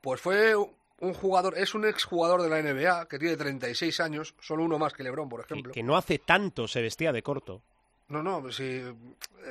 [0.00, 4.62] Pues fue un jugador, es un exjugador de la NBA que tiene 36 años, solo
[4.64, 5.72] uno más que Lebron, por Que, ejemplo.
[5.72, 7.62] que no hace tanto se vestía de corto.
[8.08, 8.94] No, no, si, eh,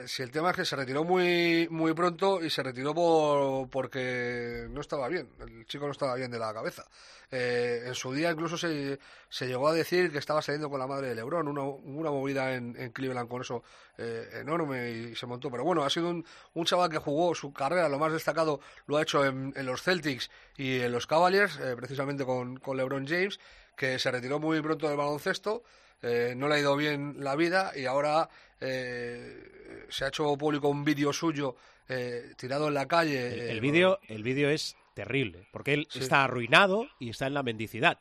[0.08, 4.66] si el tema es que se retiró muy, muy pronto y se retiró por, porque
[4.70, 6.86] no estaba bien, el chico no estaba bien de la cabeza.
[7.30, 8.98] Eh, en su día incluso se,
[9.28, 12.54] se llegó a decir que estaba saliendo con la madre de Lebron, una, una movida
[12.54, 13.62] en, en Cleveland con eso
[13.98, 15.52] eh, enorme y se montó.
[15.52, 18.96] Pero bueno, ha sido un, un chaval que jugó su carrera, lo más destacado lo
[18.96, 23.06] ha hecho en, en los Celtics y en los Cavaliers, eh, precisamente con, con LeBron
[23.06, 23.38] James,
[23.76, 25.62] que se retiró muy pronto del baloncesto.
[26.02, 28.30] Eh, no le ha ido bien la vida y ahora
[28.62, 31.56] eh, se ha hecho público un vídeo suyo
[31.88, 33.28] eh, tirado en la calle.
[33.34, 36.00] El, eh, el vídeo el vídeo es terrible, porque él Sí.
[36.00, 38.00] está arruinado y está en la mendicidad.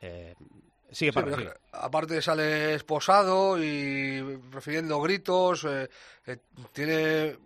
[0.00, 0.34] Eh,
[0.90, 4.20] sigue Sí, es que aparte sale esposado y
[4.50, 5.88] refiriendo gritos, eh,
[6.72, 7.36] tiene,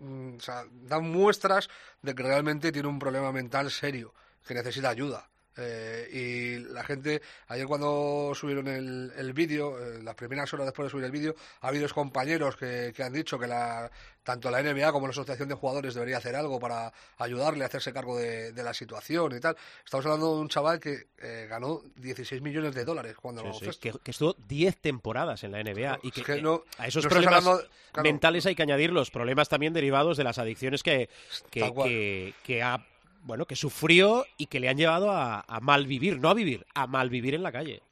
[0.00, 1.68] mm, o sea, da muestras
[2.02, 4.12] de que realmente tiene un problema mental serio,
[4.46, 5.28] que necesita ayuda.
[5.56, 10.86] Eh, y la gente, ayer cuando subieron el, el vídeo, eh, las primeras horas después
[10.86, 13.90] de subir el vídeo, ha habido compañeros que, que han dicho que la,
[14.22, 17.92] tanto la NBA como la Asociación de Jugadores debería hacer algo para ayudarle a hacerse
[17.92, 19.56] cargo de, de la situación y tal.
[19.84, 23.92] Estamos hablando de un chaval que eh, ganó 16 millones de dólares cuando Sí, que,
[24.02, 27.04] que estuvo 10 temporadas en la NBA Claro, y es que, eh, no- a esos
[27.04, 28.02] no problemas hablando- claro.
[28.10, 31.08] mentales hay que añadir los problemas también derivados de las adicciones que,
[31.50, 32.84] que ha
[33.26, 36.64] bueno que sufrió y que le han llevado a, a mal vivir, no a vivir,
[36.74, 37.82] a mal vivir en la calle.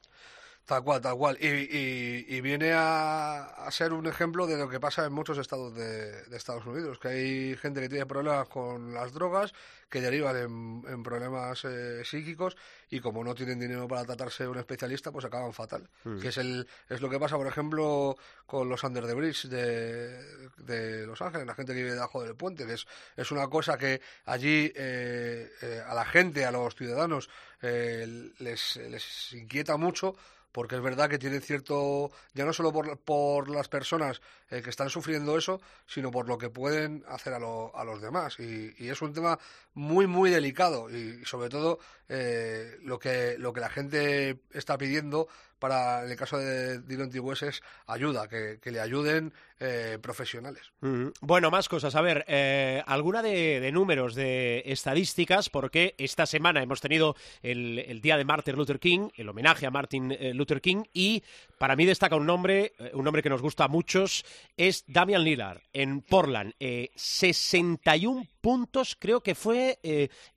[0.65, 1.37] Tal cual, tal cual.
[1.39, 5.37] Y, y- y viene a, a ser un ejemplo de lo que pasa en muchos
[5.37, 9.53] estados de, de Estados Unidos, que hay gente que tiene problemas con las drogas,
[9.89, 12.57] que derivan en, en problemas eh, psíquicos
[12.89, 15.87] y como no tienen dinero para tratarse un especialista, pues acaban fatal.
[16.19, 20.49] Que es, el, es lo que pasa, por ejemplo, con los Under the Bridge de,
[20.57, 23.77] de Los Ángeles, la gente que vive debajo del puente, que es, es una cosa
[23.77, 27.29] que allí eh, eh, a la gente, a los ciudadanos,
[27.61, 30.15] eh, les, les inquieta mucho
[30.55, 34.69] porque es verdad que tienen cierto, ya no solo por, por las personas eh, que
[34.69, 38.39] están sufriendo eso, sino por lo que pueden hacer a, lo- a los demás.
[38.39, 39.37] Y, y es un tema
[39.73, 45.27] muy, muy delicado y sobre todo eh, lo, que, lo que la gente está pidiendo
[45.59, 50.63] para, en el caso de Dylan West, es ayuda, que, que le ayuden eh, profesionales.
[50.81, 51.95] Mm, Bueno, más cosas.
[51.95, 57.79] A ver, eh, alguna de, de números, de estadísticas, porque esta semana hemos tenido el,
[57.79, 61.23] el día de Martin Luther King, el homenaje a Martin eh, Luther King, y
[61.57, 64.25] para mí destaca un nombre, un nombre que nos gusta a muchos,
[64.57, 66.53] es Damian Lillard, en Portland.
[66.59, 69.79] Eh, 61 puntos, creo que fue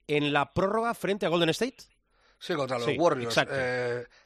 [0.07, 1.75] en la prórroga frente a Golden State.
[2.39, 3.37] Sí, contra los Sí, Warriors.
[3.37, 3.55] exacto.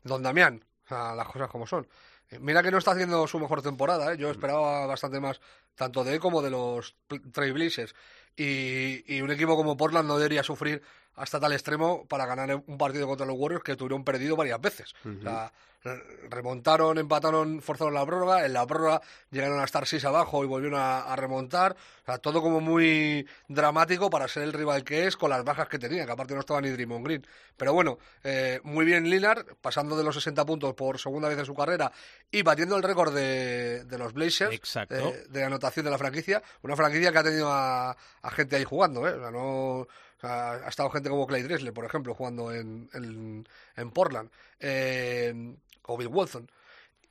[0.03, 0.63] Don Damián,
[0.93, 1.87] sea, las cosas como son.
[2.29, 4.17] Eh, Mira que no está haciendo su mejor temporada, ¿eh?
[4.17, 5.39] yo esperaba bastante más,
[5.75, 7.95] tanto de él como de los Pl- Trail Blazers.
[8.35, 10.81] Y, y un equipo como Portland no debería sufrir
[11.15, 14.93] hasta tal extremo para ganar un partido contra los Warriors que tuvieron perdido varias veces.
[15.05, 15.51] O sea,
[15.83, 19.01] re- remontaron, empataron, forzaron la prórroga, en la prórroga
[19.31, 21.73] llegaron a estar 6 abajo y volvieron a, a remontar.
[22.01, 25.67] O sea, todo como muy dramático para ser el rival que es, con las bajas
[25.69, 27.27] que tenía, que aparte no estaba ni Draymond Green.
[27.55, 31.45] Pero bueno, eh, muy bien Lillard, pasando de los 60 puntos por segunda vez en
[31.45, 31.91] su carrera
[32.31, 34.95] y batiendo el récord de, de los Blazers Exacto.
[34.95, 36.41] eh, de anotación de la franquicia.
[36.63, 39.11] Una franquicia que ha tenido a, a gente ahí jugando, ¿eh?
[39.13, 39.87] O sea, no,
[40.27, 45.55] sea, ha estado gente como Clay Dressler, por ejemplo, jugando en, en, en Portland, eh,
[45.83, 46.49] o Bill Wilson,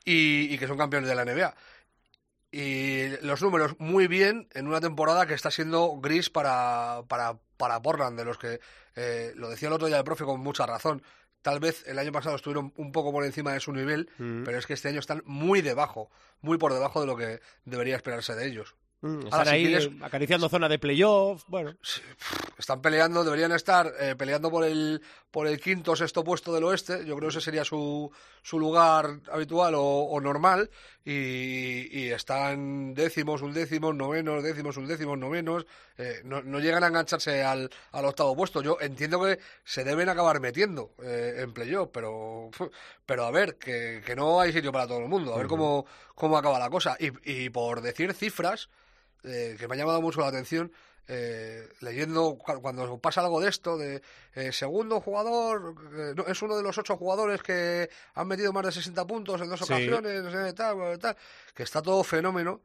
[0.04, 1.54] y, y que son campeones de la NBA.
[2.54, 7.80] Y los números muy bien en una temporada que está siendo gris para, para, para
[7.80, 8.60] Portland, de los que
[8.94, 11.02] eh, lo decía el otro día el profe con mucha razón.
[11.40, 14.44] Tal vez el año pasado estuvieron un poco por encima de su nivel, Mm.
[14.44, 16.10] pero es que este año están muy debajo,
[16.42, 18.74] muy por debajo de lo que debería esperarse de ellos.
[19.02, 21.42] Mm, están ahí acariciando zona de playoff.
[21.48, 21.74] Bueno,
[22.56, 26.62] están peleando, deberían estar eh, peleando por el por el quinto o sexto puesto del
[26.62, 27.04] oeste.
[27.04, 30.70] Yo creo que ese sería su, su lugar habitual o, o normal.
[31.04, 35.66] Y, y están décimos, undécimos, novenos, décimos, undécimos, novenos.
[35.98, 38.62] Eh, no, no llegan a engancharse al, al octavo puesto.
[38.62, 42.50] Yo entiendo que se deben acabar metiendo eh, en playoff, pero,
[43.04, 45.34] pero a ver, que, que no hay sitio para todo el mundo.
[45.34, 46.96] A ver cómo, cómo acaba la cosa.
[47.00, 48.68] Y, y por decir cifras,
[49.24, 50.72] eh, que me ha llamado mucho la atención,
[51.08, 54.00] eh, leyendo cu- cuando pasa algo de esto, de
[54.34, 58.64] eh, segundo jugador, eh, no, es uno de los ocho jugadores que han metido más
[58.66, 59.64] de 60 puntos en dos Sí.
[59.64, 61.16] ocasiones, tal, tal,
[61.54, 62.60] que está todo fenómeno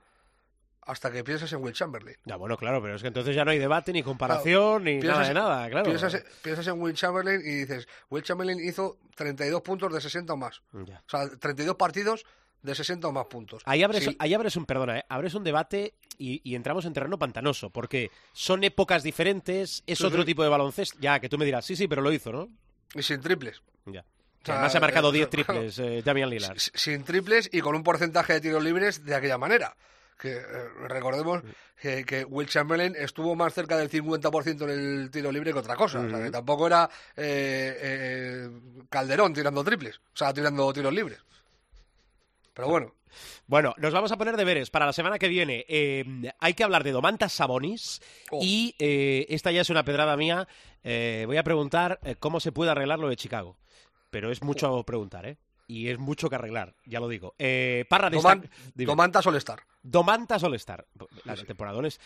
[0.84, 2.16] hasta que piensas en Will Chamberlain.
[2.24, 5.16] ya bueno, claro, pero es que entonces ya no hay debate, ni comparación, ni nada
[5.24, 5.86] Piensas- de nada, claro.
[5.86, 10.38] Piensas, piensas en Will Chamberlain y dices, Will Chamberlain hizo 32 puntos de 60 o
[10.38, 10.62] más.
[10.86, 11.04] Ya.
[11.06, 12.24] O sea, 32 partidos
[12.62, 13.62] de 60 o más puntos.
[13.66, 15.06] Ahí abres, Sí, ahí abres un, perdona, ¿eh?
[15.10, 20.04] abres un debate y, y entramos en terreno pantanoso, porque son épocas diferentes, es Sí,
[20.06, 20.26] otro sí.
[20.28, 20.98] tipo de baloncesto.
[21.00, 22.50] Ya, que tú me dirás, sí, sí, pero lo hizo, ¿no?
[22.96, 23.62] y sin triples.
[23.86, 24.02] Ya.
[24.02, 25.46] O sea, Además ha marcado eh, 10 claro.
[25.70, 26.56] triples, eh, Damian Lillard.
[26.58, 29.76] S- sin triples y con un porcentaje de tiros libres de aquella manera.
[30.18, 30.44] Que eh,
[30.88, 31.44] recordemos
[31.80, 35.76] que, que Will Chamberlain estuvo más cerca del 50% en el tiro libre que otra
[35.76, 36.00] cosa.
[36.00, 38.50] O sea, que tampoco era eh, eh,
[38.90, 41.20] Calderón tirando triples, o sea, tirando tiros libres.
[42.58, 42.94] Pero bueno,
[43.48, 45.64] Bueno, nos vamos a poner deberes para la semana que viene.
[45.70, 46.04] Eh,
[46.40, 48.02] hay que hablar de Domantas Sabonis
[48.32, 48.40] Oh.
[48.42, 50.48] y eh, esta ya es una pedrada mía.
[50.84, 53.56] Eh, voy a preguntar eh, cómo se puede arreglar lo de Chicago.
[54.10, 55.38] Pero es mucho preguntar, ¿eh?
[55.68, 57.36] Y es mucho que arreglar, ya lo digo.
[57.90, 58.88] Parra, Doman- dime.
[58.90, 59.60] Domantas All-Star.
[59.84, 60.86] Domantas All-Star,
[61.26, 62.00] la temporadones.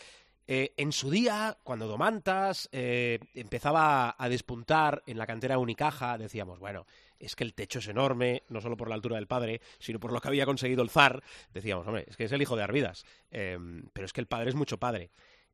[0.47, 6.59] Eh, en su día, cuando Domantas eh, empezaba a despuntar en la cantera Unicaja, decíamos,
[6.59, 6.85] bueno,
[7.21, 10.11] es que el techo es enorme, no solo por la altura del padre, sino por
[10.11, 11.23] lo que había conseguido el zar.
[11.53, 13.57] Decíamos, hombre, es que es el hijo de Arvidas, eh,
[13.93, 15.11] pero es que el padre es mucho padre.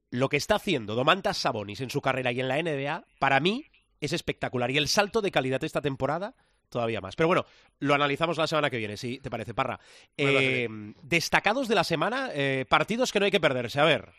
[0.10, 3.66] Lo que está haciendo Domantas Sabonis en su carrera y en la NBA, para mí,
[4.00, 4.72] es espectacular.
[4.72, 6.34] Y el salto de calidad esta temporada,
[6.70, 7.16] todavía más.
[7.16, 7.46] Pero bueno,
[7.80, 9.80] lo analizamos la semana que viene, si te parece, Parra.
[10.16, 10.68] Eh,
[11.02, 13.80] destacados de la semana, eh, partidos que no hay que perderse.
[13.80, 14.10] A ver.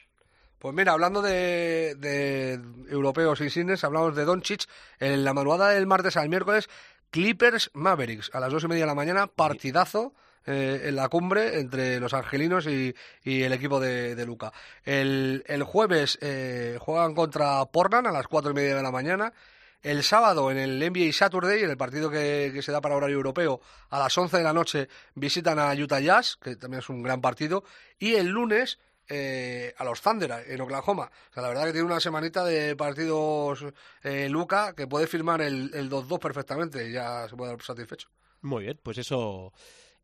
[0.58, 2.54] Pues mira, hablando de, de
[2.90, 4.64] europeos insignes, hablamos de Doncic.
[4.98, 6.68] En la madrugada del martes al miércoles,
[7.10, 10.14] Clippers Mavericks, a las dos y media de la mañana, partidazo
[10.46, 12.94] eh, en la cumbre entre los angelinos y,
[13.24, 14.52] el equipo de, Luca.
[14.84, 19.32] El, jueves eh, juegan contra Portland a las cuatro y media de la mañana.
[19.82, 23.16] El sábado en el NBA Saturday, en el partido que, que se da para horario
[23.16, 27.02] europeo, a las 11 de la noche visitan a Utah Jazz, que también es un
[27.02, 27.62] gran partido.
[27.98, 28.78] Y el lunes
[29.08, 31.10] eh, a los Thunder en Oklahoma.
[31.30, 33.64] O sea, la verdad que tiene una semanita de partidos
[34.02, 38.08] eh, Luca que puede firmar el, el 2-2 perfectamente y ya se puede dar satisfecho.
[38.42, 39.52] Muy bien, pues eso,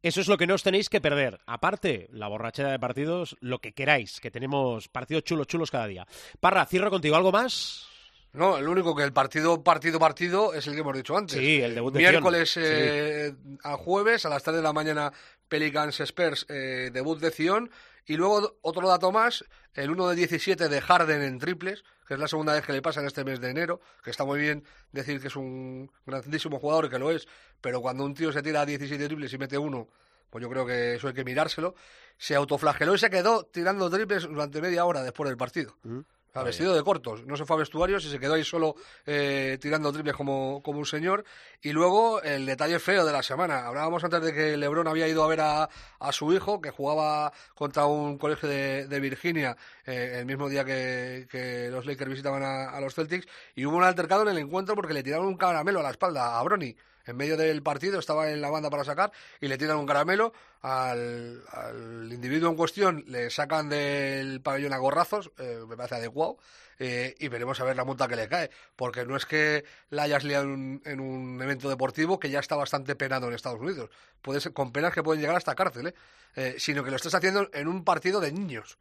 [0.03, 1.41] eso es lo que no os tenéis que perder.
[1.47, 6.07] Aparte, la borrachera de partidos, lo que queráis, que tenemos partidos chulos, chulos cada día.
[6.41, 7.17] Parra, cierro contigo.
[7.17, 7.87] ¿Algo más?
[8.33, 11.39] No, el único que el partido, partido, partido es el que hemos dicho antes.
[11.39, 12.67] Sí, el debut de Miércoles Zion.
[12.67, 13.33] eh,
[13.63, 15.13] a jueves a las 3 de la mañana
[15.49, 17.71] Pelicans Spurs, eh, debut de Zion.
[18.07, 19.45] Y luego otro dato más,
[19.75, 22.83] el 1 de 17 de Harden en triples, que es la segunda vez que le
[22.83, 26.59] pasa en este mes de enero, que está muy bien decir que es un grandísimo
[26.59, 27.27] jugador, que lo es,
[27.61, 29.89] pero cuando un tío se tira 17 triples y mete uno,
[30.29, 31.75] pues yo creo que eso hay que mirárselo.
[32.19, 35.77] Se autoflageló y se quedó tirando triples durante media hora después del partido.
[35.85, 36.05] O
[36.43, 38.75] vestido de cortos, no se fue a vestuarios y se quedó ahí solo
[39.07, 41.25] eh, tirando triples como, como un señor.
[41.63, 43.67] Y luego el detalle feo de la semana.
[43.67, 45.69] Hablábamos antes de que Lebron había ido a ver a,
[46.01, 49.57] a su hijo, que jugaba contra un colegio de, de Virginia
[49.87, 53.27] eh, el mismo día que, que los Lakers visitaban a, a los Celtics.
[53.55, 56.39] Y hubo un altercado en el encuentro porque le tiraron un caramelo a la espalda
[56.39, 56.75] a Brony.
[57.07, 60.33] En medio del partido estaba en la banda para sacar y le tiran un caramelo
[60.63, 66.39] al, al individuo en cuestión, le sacan del pabellón a gorrazos, eh, me parece adecuado,
[66.79, 70.05] eh, y veremos a ver la multa que le cae, porque no es que la
[70.05, 73.61] hayas liado en un, en un evento deportivo que ya está bastante penado en Estados
[73.61, 73.91] Unidos,
[74.23, 75.95] puede ser, con penas que pueden llegar hasta cárcel,
[76.37, 76.57] ¿eh?
[76.59, 78.79] Sino que lo estás haciendo en un partido de niños.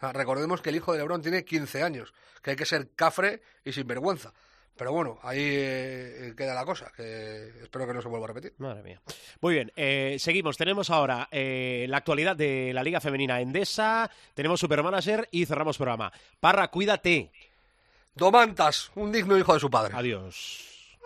[0.00, 3.42] Sea, recordemos que el hijo de Lebron tiene 15 años, que hay que ser cafre
[3.64, 4.32] y sinvergüenza.
[4.78, 8.54] Pero bueno, ahí eh, queda la cosa, que espero que no se vuelva a repetir.
[8.58, 9.00] Madre mía.
[9.40, 10.56] Muy bien, eh, seguimos.
[10.56, 16.12] Tenemos ahora eh, la actualidad de la Liga Femenina Endesa, tenemos Supermanager y cerramos programa.
[16.38, 17.32] Parra, cuídate.
[18.14, 19.94] Domantas, un digno hijo de su padre.
[19.96, 20.96] Adiós.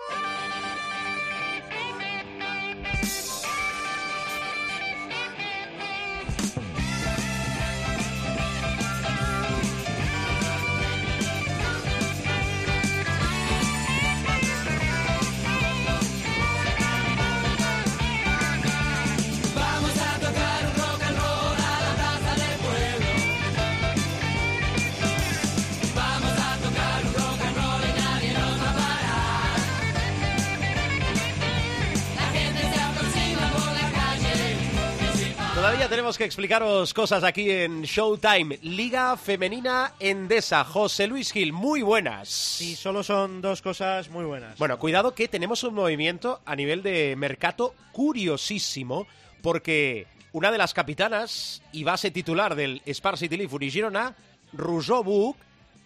[35.72, 38.58] Todavía tenemos que explicaros cosas aquí en Showtime.
[38.60, 40.64] Liga Femenina Endesa.
[40.64, 42.28] José Luis Gil, muy buenas.
[42.28, 44.58] Sí, solo son dos cosas muy buenas.
[44.58, 49.06] Bueno, cuidado que tenemos un movimiento a nivel de mercado curiosísimo,
[49.40, 54.14] porque una de las capitanas y base titular del Spar City Leaf Girona,
[54.52, 55.36] Rousseau Buch,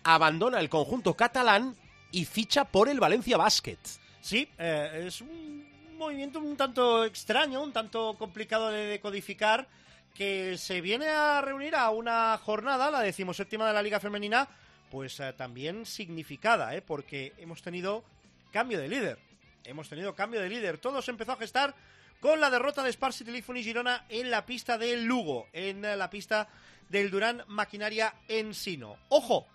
[0.03, 1.77] abandona el conjunto catalán
[2.11, 3.79] y ficha por el Valencia Basket.
[4.21, 9.69] Sí, eh, es un movimiento un tanto extraño, un tanto complicado de decodificar,
[10.15, 14.49] que se viene a reunir a una jornada, la decimoséptima de la Liga Femenina,
[14.91, 16.83] pues eh, también significada, ¿eh?
[16.83, 18.05] porque hemos tenido
[18.53, 19.19] cambio de líder.
[19.65, 20.79] Hemos tenido cambio de líder.
[20.79, 21.75] Todo se empezó a gestar
[22.21, 25.97] con la derrota de Spar City Leaf Girona en la pista del Lugo, en eh,
[25.97, 26.49] la pista
[26.89, 28.97] del Durán Maquinaria Ensino.
[29.09, 29.47] ¡Ojo!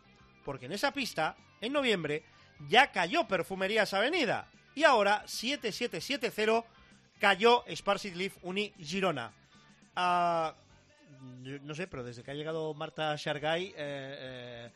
[0.45, 2.23] Porque en esa pista, en noviembre,
[2.67, 4.47] ya cayó Perfumerías Avenida.
[4.75, 6.63] Y ahora, 7-7-7-0,
[7.19, 9.31] cayó Spar City Leaf Uni Girona.
[9.95, 10.53] Ah,
[11.63, 14.69] no sé, pero desde que ha llegado Marta Shargay, eh, eh,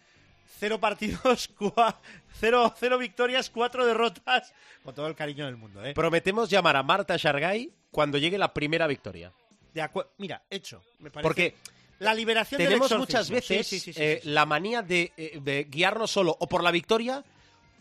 [0.60, 1.96] cero partidos, cua-
[2.40, 5.94] cero, cero victorias, cuatro derrotas, con todo el cariño del mundo, ¿eh?
[5.94, 9.32] Prometemos llamar a Marta Shargay cuando llegue la primera victoria.
[9.74, 11.24] De Mira, hecho, me parece.
[11.28, 11.56] Porque
[12.00, 16.12] la liberación tenemos muchas veces Sí, sí, sí, sí, eh, la manía de, de guiarnos
[16.12, 17.24] solo o por la victoria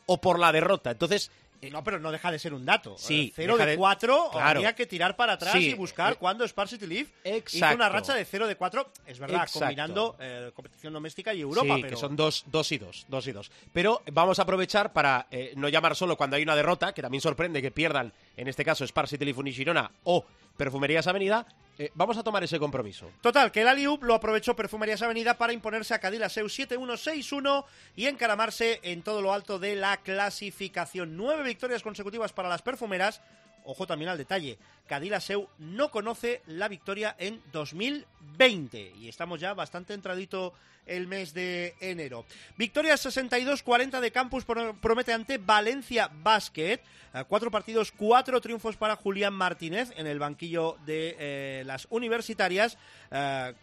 [0.07, 0.91] o por la derrota.
[0.93, 1.31] Entonces,
[1.71, 2.97] No, pero no deja de ser un dato.
[2.99, 4.47] Sí, Eh, Cero deja de de- cuatro, Claro.
[4.59, 7.77] habría que tirar para atrás Sí, y buscar eh, cuándo Spar City Leaf hizo exacto.
[7.77, 8.91] una racha de 0 de 4.
[9.07, 9.61] Es verdad, Exacto.
[9.61, 11.75] combinando eh, competición doméstica y Europa.
[11.77, 11.89] sí, pero...
[11.95, 13.51] que son dos, dos y dos, dos y dos.
[13.73, 17.21] Pero vamos a aprovechar para eh, no llamar solo cuando hay una derrota, que también
[17.21, 20.25] sorprende que pierdan, en este caso, Spar City Leaf Uni Girona o
[20.57, 21.47] Perfumerías Avenida.
[21.79, 23.11] eh, vamos a tomar ese compromiso.
[23.21, 27.65] Total, que el Aliup lo aprovechó Perfumerías Avenida para imponerse a Cadillac-Seu 7-1-6-1
[27.97, 31.17] y encaramarse en todo lo alto de la clasificación.
[31.17, 33.21] Nueve victorias consecutivas para las perfumeras.
[33.65, 39.95] Ojo también al detalle, Cadillac-Seu no conoce la victoria en 2020 y estamos ya bastante
[39.95, 40.53] entradito
[40.87, 42.27] el mes de enero.
[42.59, 46.79] Victoria 62-40 de Campus pro- promete ante Valencia Basket.
[47.15, 52.77] Eh, Cuatro partidos, cuatro triunfos para Julián Martínez en el banquillo de eh, las universitarias.
[53.11, 53.55] eh,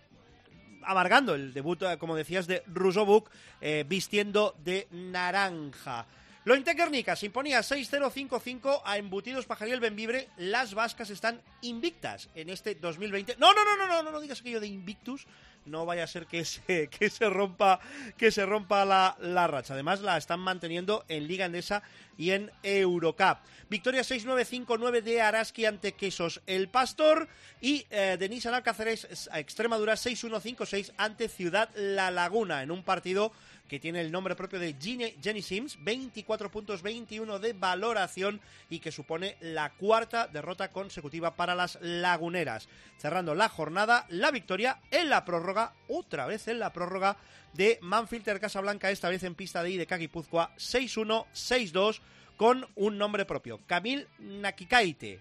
[0.83, 3.29] amargando el debut, como decías, de Rusovuk
[3.61, 6.07] eh, vistiendo de naranja.
[6.43, 10.27] Lointe Guernica se imponía 6-0-5-5 a Embutidos Pajariel Benvibre.
[10.37, 13.35] Las vascas están invictas en este 2020.
[13.37, 15.27] No, no, no, no, no, no, no digas aquello de invictus.
[15.65, 17.79] No vaya a ser que se, que se rompa,
[18.17, 19.73] que se rompa la, la racha.
[19.73, 21.83] Además, la están manteniendo en Liga Endesa
[22.17, 23.39] y en Eurocup.
[23.69, 27.27] Victoria 6-9-5-9 de Araski ante Quesos El Pastor
[27.61, 28.17] y eh,
[28.51, 33.31] Alcáceres a Extremadura 6-1-5-6 ante Ciudad La Laguna en un partido
[33.71, 38.91] que tiene el nombre propio de Jenny Sims, 24 puntos, 21 de valoración y que
[38.91, 42.67] supone la cuarta derrota consecutiva para las laguneras.
[42.97, 45.50] Cerrando la jornada, la victoria en la prórroga,
[45.87, 47.17] otra vez en la prórroga
[47.53, 51.99] de Manfilter Casablanca, esta vez en pista de IDK Guipúzcoa, 6-1, 6-2
[52.37, 55.19] con un nombre propio, Camil Nakikaite.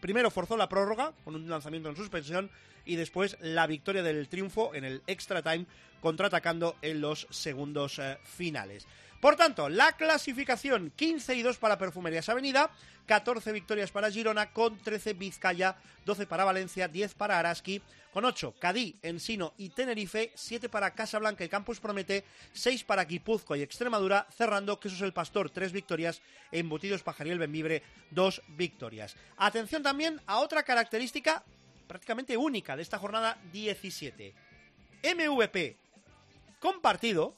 [0.00, 2.50] Primero forzó la prórroga con un lanzamiento en suspensión
[2.84, 5.66] y después la victoria del triunfo en el extra time
[6.00, 8.86] contraatacando en los segundos eh, finales.
[9.20, 12.70] Por tanto, la clasificación 15 y 2 para Perfumerías Avenida,
[13.06, 18.54] 14 victorias para Girona, con 13 Vizcaya, 12 para Valencia, 10 para Araski, con 8
[18.60, 24.26] Cadí, Ensino y Tenerife, 7 para Casablanca y Campus Promete, 6 para Guipúzcoa y Extremadura,
[24.30, 29.16] cerrando Quesos el Pastor, 3 victorias, Embutidos Pajariel Benvibre, 2 victorias.
[29.36, 31.42] Atención también a otra característica
[31.88, 34.32] prácticamente única de esta jornada 17.
[35.02, 35.76] MVP
[36.60, 37.34] compartido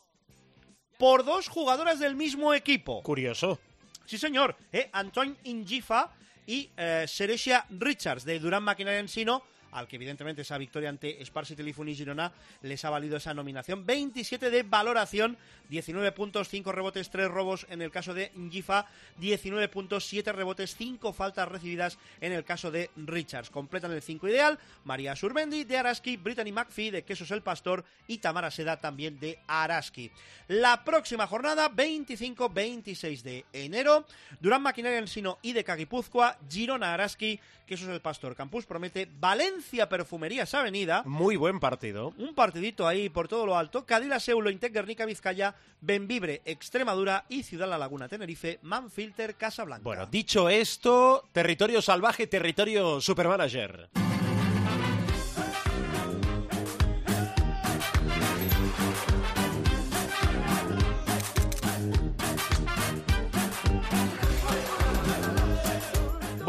[1.01, 3.03] por dos jugadoras del mismo equipo.
[3.03, 3.59] Curioso.
[4.05, 4.55] Sí, señor.
[4.71, 4.91] ¿eh?
[4.93, 6.13] Antoine Ingifa
[6.47, 9.43] y eh, Seresia Richards de Durán Maquinaria Ensino,
[9.73, 13.35] al que evidentemente esa victoria ante Spar City Leaf Uni Girona les ha valido esa
[13.35, 13.87] nominación.
[13.87, 15.37] 27 de valoración,
[15.69, 18.87] 19 puntos, 5 rebotes, 3 robos en el caso de Ingifa,
[19.19, 23.51] 19 puntos, 7 rebotes, 5 faltas recibidas en el caso de Richards.
[23.51, 28.19] Completan el 5 ideal María Surbendi de Araski, Brittany McPhee de Quesos el Pastor y
[28.19, 30.11] Tamara Seda también de Araski.
[30.49, 34.07] La próxima jornada, 25-26 de enero,
[34.41, 40.55] Durán Maquinaria Ensino y de Caguipúzcoa, Girona Araski, Quesos el Pastor, Campus Promete, Valencia Perfumerías
[40.55, 42.13] Avenida, Muy buen partido.
[42.19, 43.85] un partidito ahí por todo lo alto.
[43.87, 49.83] Cadila Seulo, Intec Guernica Vizcaya, Benvibre Extremadura y Ciudad La Laguna Tenerife, Manfilter Casablanca.
[49.85, 53.89] Bueno, dicho esto, territorio salvaje, territorio supermanager.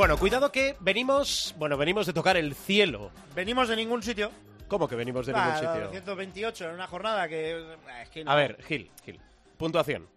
[0.02, 3.12] Bueno, cuidado que venimos, bueno, venimos de tocar el cielo.
[3.36, 4.32] Venimos de ningún sitio.
[4.68, 5.91] ¿Cómo que venimos de ningún sitio?
[5.91, 7.52] 128 en una jornada que...
[7.52, 8.32] eh, es que no.
[8.32, 9.20] A ver, Gil, Gil.
[9.58, 10.08] Puntuación.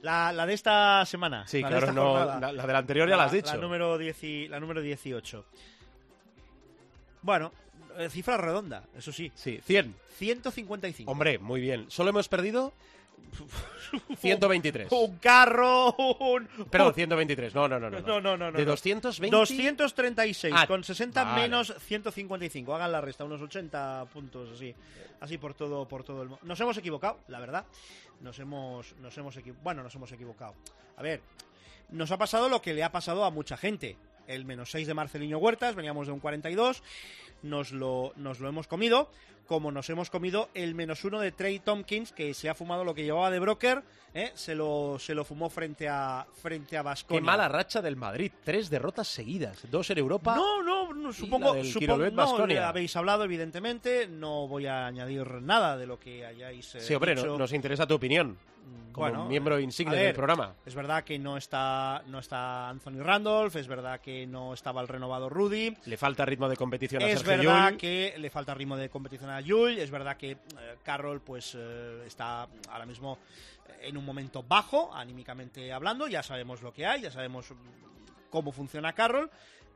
[0.00, 1.46] La, la de esta semana.
[1.46, 3.54] Sí, la de claro, esta no, la, la del anterior ya la has dicho.
[3.54, 5.44] La número, 10 la número 18.
[7.22, 7.52] Bueno,
[7.98, 9.30] eh, cifra redonda, eso sí.
[9.36, 9.94] Sí, 100.
[10.18, 11.08] 155.
[11.08, 11.88] Hombre, muy bien.
[11.92, 12.72] Solo hemos perdido
[14.18, 14.90] 123.
[14.92, 16.46] Un carro, un...
[16.70, 17.54] Perdón, un- 123.
[17.54, 17.90] No, no, no.
[17.90, 18.70] No, No, no, no, no, De no.
[18.72, 19.34] 220.
[19.36, 21.42] 236 Ah, con 60 vale.
[21.42, 22.74] menos 155.
[22.74, 24.74] Hagan la resta, unos 80 puntos así.
[25.20, 26.44] Así por todo por todo el mundo.
[26.44, 27.64] Nos hemos equivocado, la verdad.
[28.20, 30.54] Nos hemos nos hemos bueno, nos hemos equivocado.
[30.96, 31.20] A ver,
[31.90, 33.96] nos ha pasado lo que le ha pasado a mucha gente.
[34.34, 36.82] El menos 6 de Marceliño Huertas, veníamos de un 42,
[37.42, 39.10] nos lo, nos lo hemos comido,
[39.46, 42.94] como nos hemos comido el menos 1 de Trey Tompkins, que se ha fumado lo
[42.94, 43.82] que llevaba de broker,
[44.14, 44.30] ¿eh?
[44.34, 47.20] se, lo, se lo fumó frente a, frente a Baskonia.
[47.20, 48.30] Qué mala racha del Madrid.
[48.44, 49.58] Tres derrotas seguidas.
[49.70, 50.36] Dos en Europa.
[50.36, 52.68] No, no, no, supongo, del supongo no, Baskonia.
[52.68, 57.14] habéis hablado evidentemente, no voy a añadir nada de lo que hayáis eh, Sí, hombre,
[57.16, 58.38] no- nos interesa tu opinión.
[58.92, 60.54] Como Bueno, miembro insigne a ver, del programa.
[60.66, 64.88] Es verdad que no está, no está Anthony Randolph, es verdad que no estaba el
[64.88, 67.78] renovado Rudy, Le falta ritmo de competición a es Sergio verdad Llull.
[67.78, 70.38] que le falta ritmo de competición a Yul, es verdad que eh,
[70.82, 73.18] Carroll pues eh, está ahora mismo
[73.80, 78.52] en un momento bajo, anímicamente hablando, ya sabemos lo que hay, ya sabemos mm, cómo
[78.52, 79.30] funciona Carroll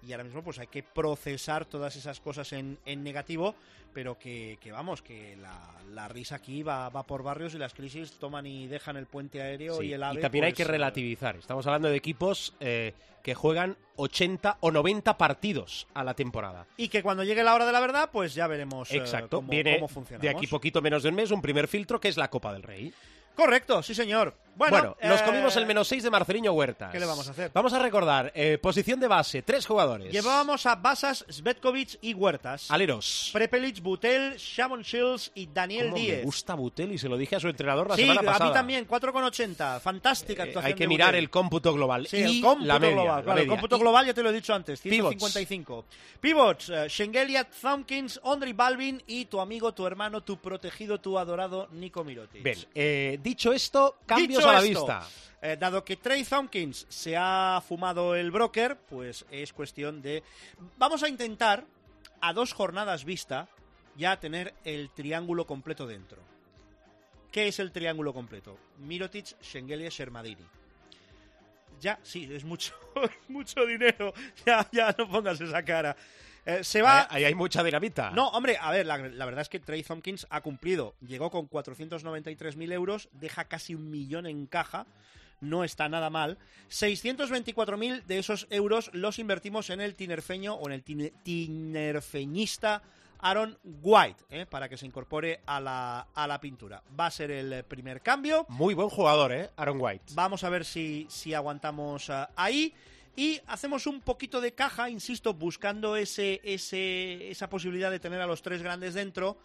[0.07, 3.55] y ahora mismo pues hay que procesar todas esas cosas en, en negativo,
[3.93, 5.59] pero que, que vamos, que la,
[5.93, 9.41] la risa aquí va, va por barrios y las crisis toman y dejan el puente
[9.43, 10.21] aéreo Sí, y el ave.
[10.21, 11.37] también hay pues, que eh, relativizar.
[11.37, 12.93] Estamos hablando de equipos eh,
[13.23, 16.67] que juegan 80 o 90 partidos a la temporada.
[16.77, 19.39] y que cuando llegue la hora de la verdad, pues ya veremos eh, Exacto.
[19.39, 22.17] cómo, Viene cómo de aquí poquito menos de un mes un primer filtro que es
[22.17, 22.93] la Copa del Rey.
[23.37, 24.35] Correcto, sí señor.
[24.57, 26.91] Bueno, Bueno, nos eh, comimos el menos 6 de Marceliño Huertas.
[26.91, 27.51] ¿qué le vamos a hacer?
[27.53, 30.11] Vamos a recordar, eh, posición de base, tres jugadores.
[30.11, 32.71] Llevábamos a Basas, Svetkovic y Huertas.
[32.71, 33.29] Aleros.
[33.35, 36.25] Prepelic, Butel, Shamon Shields y Daniel ¿Cómo me Díez.
[36.25, 38.47] gusta Butel y se lo dije a su entrenador la sí, semana a pasada.
[38.49, 39.79] mí también, 4,80.
[39.79, 41.25] Fantástica Eh, actuación hay que de mirar Butel.
[41.25, 42.07] el cómputo global.
[42.07, 44.23] Sí, y el cómputo la media, global, la claro, el cómputo Y- global ya te
[44.23, 45.19] lo he dicho antes, Pivots.
[45.19, 45.85] 155.
[46.19, 51.69] Pivots, eh, Shengeliat, Thumpkins, Ondri Balvin y tu amigo, tu hermano, tu protegido, tu adorado
[51.73, 52.43] Nico Mirotic.
[52.43, 55.09] Bien, eh, dicho esto, cambios Dicho a la esto, vista.
[55.43, 60.23] eh, dado que Trey Thumpkins se ha fumado el broker, pues es cuestión de...
[60.79, 61.65] Vamos a intentar,
[62.21, 63.49] a dos jornadas vista,
[63.97, 66.23] ya tener el triángulo completo dentro.
[67.33, 68.57] ¿Qué es el triángulo completo?
[68.79, 70.47] Mirotic, Schengelia, Shermadini.
[71.81, 74.15] Ya, sí, es mucho, es mucho dinero.
[74.47, 75.97] Ya, ya, no pongas esa cara.
[76.47, 77.03] Eh, se va...
[77.11, 78.11] Ahí, ahí hay mucha dinamita.
[78.13, 80.95] No, hombre, a ver, la, la verdad es que Trey Thompkins ha cumplido.
[81.01, 84.87] Llegó con 493.000 euros, deja casi un millón en caja.
[85.41, 86.39] No está nada mal.
[86.71, 92.83] 624.000 de esos euros los invertimos en el tinerfeño o en el tine- tinerfeñista
[93.19, 94.47] Aaron White, ¿eh?
[94.47, 96.83] para que se incorpore a la, a la pintura.
[96.99, 98.45] Va a ser el primer cambio.
[98.49, 99.51] Muy buen jugador, ¿eh?
[99.57, 100.13] Aaron White.
[100.15, 102.73] Vamos a ver si, si aguantamos ah, ahí.
[103.17, 108.27] Y hacemos un poquito de caja, insisto, buscando ese, ese, esa posibilidad de tener a
[108.27, 109.39] los tres grandes dentro.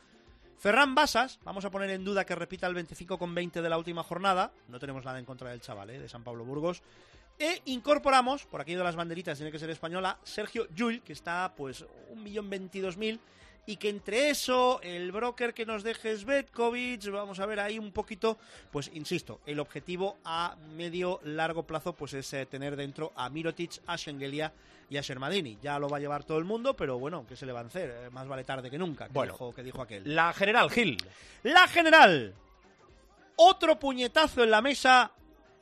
[0.58, 4.52] Ferran Basas, vamos a poner en duda que repita el 25,20 de la última jornada.
[4.68, 6.00] No tenemos nada en contra del chaval, ¿eh?
[6.00, 6.84] de San Pablo Burgos.
[7.40, 11.54] E incorporamos, por aquello de las banderitas tiene que ser española, Sergio Llull, que está
[11.56, 13.20] pues 1.022.000
[13.66, 17.92] y que entre eso, el broker que nos deje Svetkovic, vamos a ver ahí un
[17.92, 18.38] poquito,
[18.72, 23.82] pues insisto, el objetivo a medio largo plazo pues es eh, tener dentro a Mirotic,
[23.86, 24.52] a Schengelia
[24.90, 25.58] y a Shermadini.
[25.62, 27.64] Ya lo va a llevar todo el mundo, pero bueno, ¿qué se le va a
[27.64, 27.90] hacer?
[27.90, 29.34] Eh, más vale tarde que nunca, que, Bueno.
[29.34, 30.04] dijo, que dijo aquel.
[30.16, 30.98] La general Gil.
[31.44, 32.34] La general.
[33.36, 35.12] Otro puñetazo en la mesa,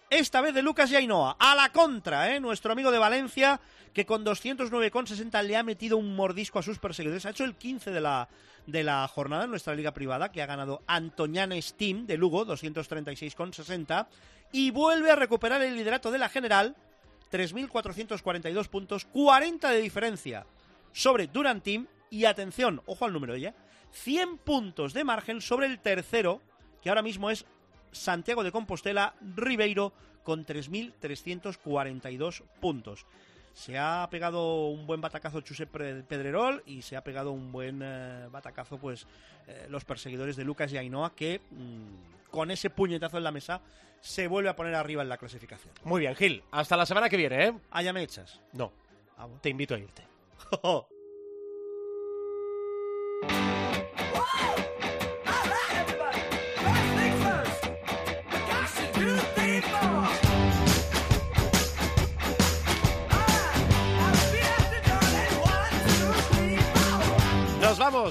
[0.09, 1.35] esta vez de Lucas y Ainhoa.
[1.39, 2.39] A la contra, ¿eh?
[2.39, 3.59] Nuestro amigo de Valencia,
[3.93, 7.25] que con 209,60 le ha metido un mordisco a sus perseguidores.
[7.25, 8.29] Ha hecho el 15 de la,
[8.67, 14.07] de la jornada en nuestra liga privada, que ha ganado Antonianes Team de Lugo, 236,60.
[14.51, 16.75] Y vuelve a recuperar el liderato de la general,
[17.31, 20.45] 3.442 puntos, 40 de diferencia
[20.91, 21.87] sobre Durant Team.
[22.11, 23.53] Y atención, ojo al número ya,
[23.91, 26.41] 100 puntos de margen sobre el tercero,
[26.81, 27.45] que ahora mismo es
[27.91, 33.05] Santiago de Compostela, Ribeiro, con 3.342 puntos.
[33.59, 38.27] Se ha pegado un buen batacazo Pre- Pedrerol y se ha pegado un buen eh,
[38.31, 39.05] batacazo pues
[39.47, 43.59] eh, los perseguidores de Lucas y Ainhoa que mm, con ese puñetazo en la mesa
[43.99, 45.73] se vuelve a poner arriba en la clasificación.
[45.83, 46.41] Muy bien, Gil.
[46.51, 47.53] Hasta la semana que viene, ¿eh?
[47.71, 48.39] Allá me echas.
[48.53, 48.71] No,
[49.17, 49.41] Ah, bueno.
[49.41, 50.03] te invito a irte.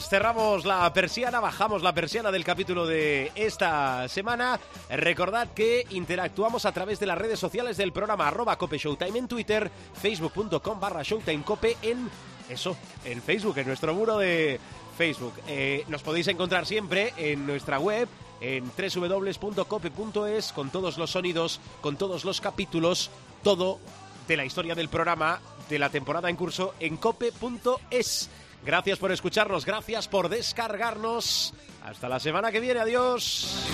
[0.06, 4.60] Cerramos la persiana, bajamos la persiana del capítulo de esta semana.
[4.90, 9.28] Recordad que interactuamos a través de las redes sociales del programa arroba Cope Showtime en
[9.28, 9.70] Twitter,
[10.00, 12.08] facebook.com barra Showtime Cope en
[12.48, 14.60] eso, en Facebook, en nuestro muro de
[14.96, 15.34] Facebook.
[15.46, 18.08] Eh, nos podéis encontrar siempre en nuestra web
[18.40, 23.10] en www.cope.es con todos los sonidos, con todos los capítulos,
[23.42, 23.78] todo
[24.26, 28.30] de la historia del programa de la temporada en curso en cope.es.
[28.64, 31.54] Gracias por escucharnos, gracias por descargarnos.
[31.84, 33.66] Hasta la semana que viene, adiós.